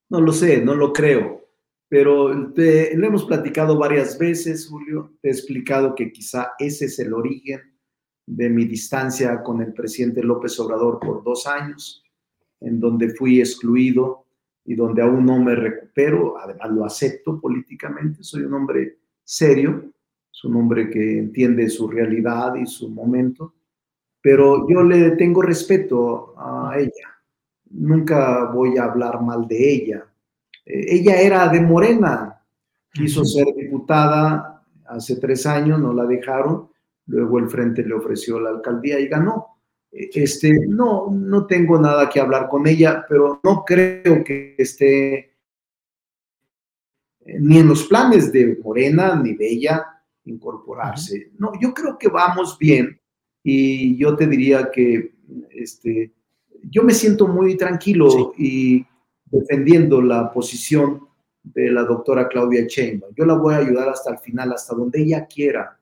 No 0.10 0.20
lo 0.20 0.34
sé, 0.34 0.66
no 0.66 0.74
lo 0.74 0.92
creo, 0.92 1.48
pero 1.88 2.52
te, 2.54 2.98
lo 2.98 3.06
hemos 3.06 3.24
platicado 3.26 3.78
varias 3.78 4.18
veces, 4.18 4.68
Julio. 4.68 5.14
Te 5.22 5.28
he 5.28 5.32
explicado 5.32 5.94
que 5.94 6.12
quizá 6.12 6.54
ese 6.58 6.86
es 6.86 6.98
el 6.98 7.14
origen 7.14 7.62
de 8.26 8.50
mi 8.50 8.66
distancia 8.66 9.44
con 9.44 9.62
el 9.62 9.74
presidente 9.74 10.24
López 10.24 10.60
Obrador 10.60 11.00
por 11.00 11.24
dos 11.24 11.46
años 11.46 12.04
en 12.62 12.80
donde 12.80 13.10
fui 13.10 13.42
excluido 13.42 14.26
y 14.66 14.74
donde 14.74 15.04
aún 15.04 15.24
no 15.24 15.38
me 15.38 15.54
recupero, 15.54 16.36
además 16.40 16.72
lo 16.72 16.84
acepto 16.84 17.40
políticamente, 17.40 18.24
soy 18.24 18.42
un 18.42 18.56
hombre 18.56 18.98
serio, 19.24 19.94
es 20.42 20.46
un 20.46 20.56
hombre 20.56 20.90
que 20.90 21.20
entiende 21.20 21.70
su 21.70 21.88
realidad 21.88 22.56
y 22.56 22.66
su 22.66 22.90
momento, 22.90 23.54
pero 24.20 24.68
yo 24.68 24.82
le 24.82 25.12
tengo 25.12 25.44
respeto 25.44 26.34
a 26.36 26.74
ella, 26.80 27.10
nunca 27.70 28.46
voy 28.46 28.76
a 28.78 28.86
hablar 28.86 29.22
mal 29.22 29.48
de 29.48 29.74
ella. 29.74 30.06
Eh, 30.66 30.96
ella 30.96 31.22
era 31.22 31.48
de 31.48 31.62
Morena, 31.62 32.42
quiso 32.92 33.24
ser 33.24 33.54
diputada 33.56 34.64
hace 34.88 35.18
tres 35.18 35.46
años, 35.46 35.80
no 35.80 35.94
la 35.94 36.06
dejaron, 36.06 36.70
luego 37.06 37.38
el 37.38 37.48
Frente 37.48 37.84
le 37.84 37.94
ofreció 37.94 38.40
la 38.40 38.50
alcaldía 38.50 39.00
y 39.00 39.08
ganó. 39.08 39.60
Este, 39.92 40.54
no, 40.68 41.12
no 41.12 41.46
tengo 41.46 41.80
nada 41.80 42.10
que 42.10 42.20
hablar 42.20 42.48
con 42.50 42.66
ella, 42.66 43.06
pero 43.08 43.40
no 43.44 43.64
creo 43.64 44.24
que 44.24 44.56
esté 44.58 45.18
eh, 47.20 47.38
ni 47.40 47.60
en 47.60 47.68
los 47.68 47.84
planes 47.84 48.32
de 48.32 48.58
Morena 48.64 49.16
ni 49.16 49.36
de 49.36 49.48
ella 49.48 50.01
incorporarse. 50.26 51.32
No, 51.38 51.52
yo 51.60 51.74
creo 51.74 51.98
que 51.98 52.08
vamos 52.08 52.58
bien 52.58 53.00
y 53.44 53.98
yo 53.98 54.16
te 54.16 54.28
diría 54.28 54.70
que 54.72 55.16
este, 55.50 56.12
yo 56.70 56.84
me 56.84 56.94
siento 56.94 57.28
muy 57.28 57.58
tranquilo 57.58 58.34
y 58.38 58.86
defendiendo 59.26 60.02
la 60.02 60.32
posición 60.32 61.08
de 61.44 61.72
la 61.72 61.84
doctora 61.84 62.28
Claudia 62.28 62.66
Sheinbaum. 62.68 63.14
Yo 63.16 63.26
la 63.26 63.34
voy 63.34 63.54
a 63.54 63.58
ayudar 63.58 63.90
hasta 63.90 64.12
el 64.12 64.20
final, 64.20 64.52
hasta 64.54 64.76
donde 64.76 65.02
ella 65.02 65.26
quiera. 65.26 65.78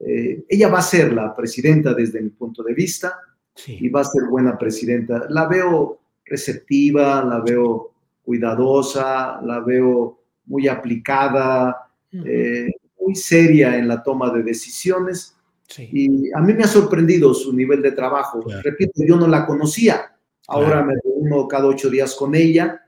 Eh, 0.00 0.44
ella 0.48 0.68
va 0.68 0.78
a 0.78 0.82
ser 0.82 1.12
la 1.12 1.34
presidenta 1.34 1.94
desde 1.94 2.20
mi 2.20 2.30
punto 2.30 2.62
de 2.62 2.74
vista 2.74 3.18
y 3.66 3.88
va 3.88 4.00
a 4.00 4.04
ser 4.04 4.24
buena 4.28 4.58
presidenta. 4.58 5.26
La 5.28 5.46
veo 5.46 6.00
receptiva, 6.24 7.22
la 7.24 7.40
veo 7.40 7.92
cuidadosa, 8.22 9.40
la 9.42 9.60
veo 9.60 10.18
muy 10.46 10.66
aplicada, 10.66 11.90
eh, 12.12 12.70
muy 13.04 13.14
seria 13.14 13.76
en 13.76 13.88
la 13.88 14.02
toma 14.02 14.30
de 14.30 14.42
decisiones. 14.42 15.36
Y 15.78 16.32
a 16.32 16.40
mí 16.40 16.52
me 16.52 16.64
ha 16.64 16.68
sorprendido 16.68 17.34
su 17.34 17.52
nivel 17.52 17.82
de 17.82 17.92
trabajo. 17.92 18.42
Repito, 18.62 19.02
yo 19.06 19.16
no 19.16 19.26
la 19.26 19.46
conocía. 19.46 20.16
Ahora 20.48 20.82
me 20.82 20.94
reúno 21.02 21.48
cada 21.48 21.66
ocho 21.66 21.90
días 21.90 22.14
con 22.14 22.34
ella 22.34 22.80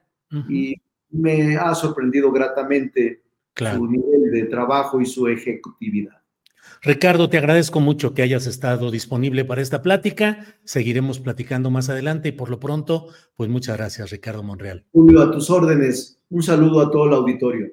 y 0.49 0.75
me 1.11 1.57
ha 1.57 1.75
sorprendido 1.75 2.31
gratamente 2.31 3.23
su 3.55 3.87
nivel 3.87 4.31
de 4.31 4.45
trabajo 4.45 5.01
y 5.01 5.07
su 5.07 5.27
ejecutividad. 5.27 6.13
Ricardo, 6.83 7.31
te 7.31 7.39
agradezco 7.39 7.81
mucho 7.81 8.13
que 8.13 8.23
hayas 8.23 8.47
estado 8.47 8.91
disponible 8.91 9.45
para 9.45 9.63
esta 9.63 9.83
plática. 9.83 10.45
Seguiremos 10.65 11.21
platicando 11.21 11.71
más 11.71 11.89
adelante 11.89 12.29
y 12.29 12.33
por 12.33 12.51
lo 12.51 12.61
pronto, 12.61 13.09
pues 13.35 13.49
muchas 13.49 13.79
gracias, 13.79 14.11
Ricardo 14.11 14.43
Monreal. 14.43 14.85
Julio, 14.93 15.23
a 15.23 15.31
tus 15.31 15.49
órdenes. 15.49 16.21
Un 16.29 16.43
saludo 16.43 16.83
a 16.83 16.91
todo 16.91 17.07
el 17.07 17.15
auditorio. 17.15 17.73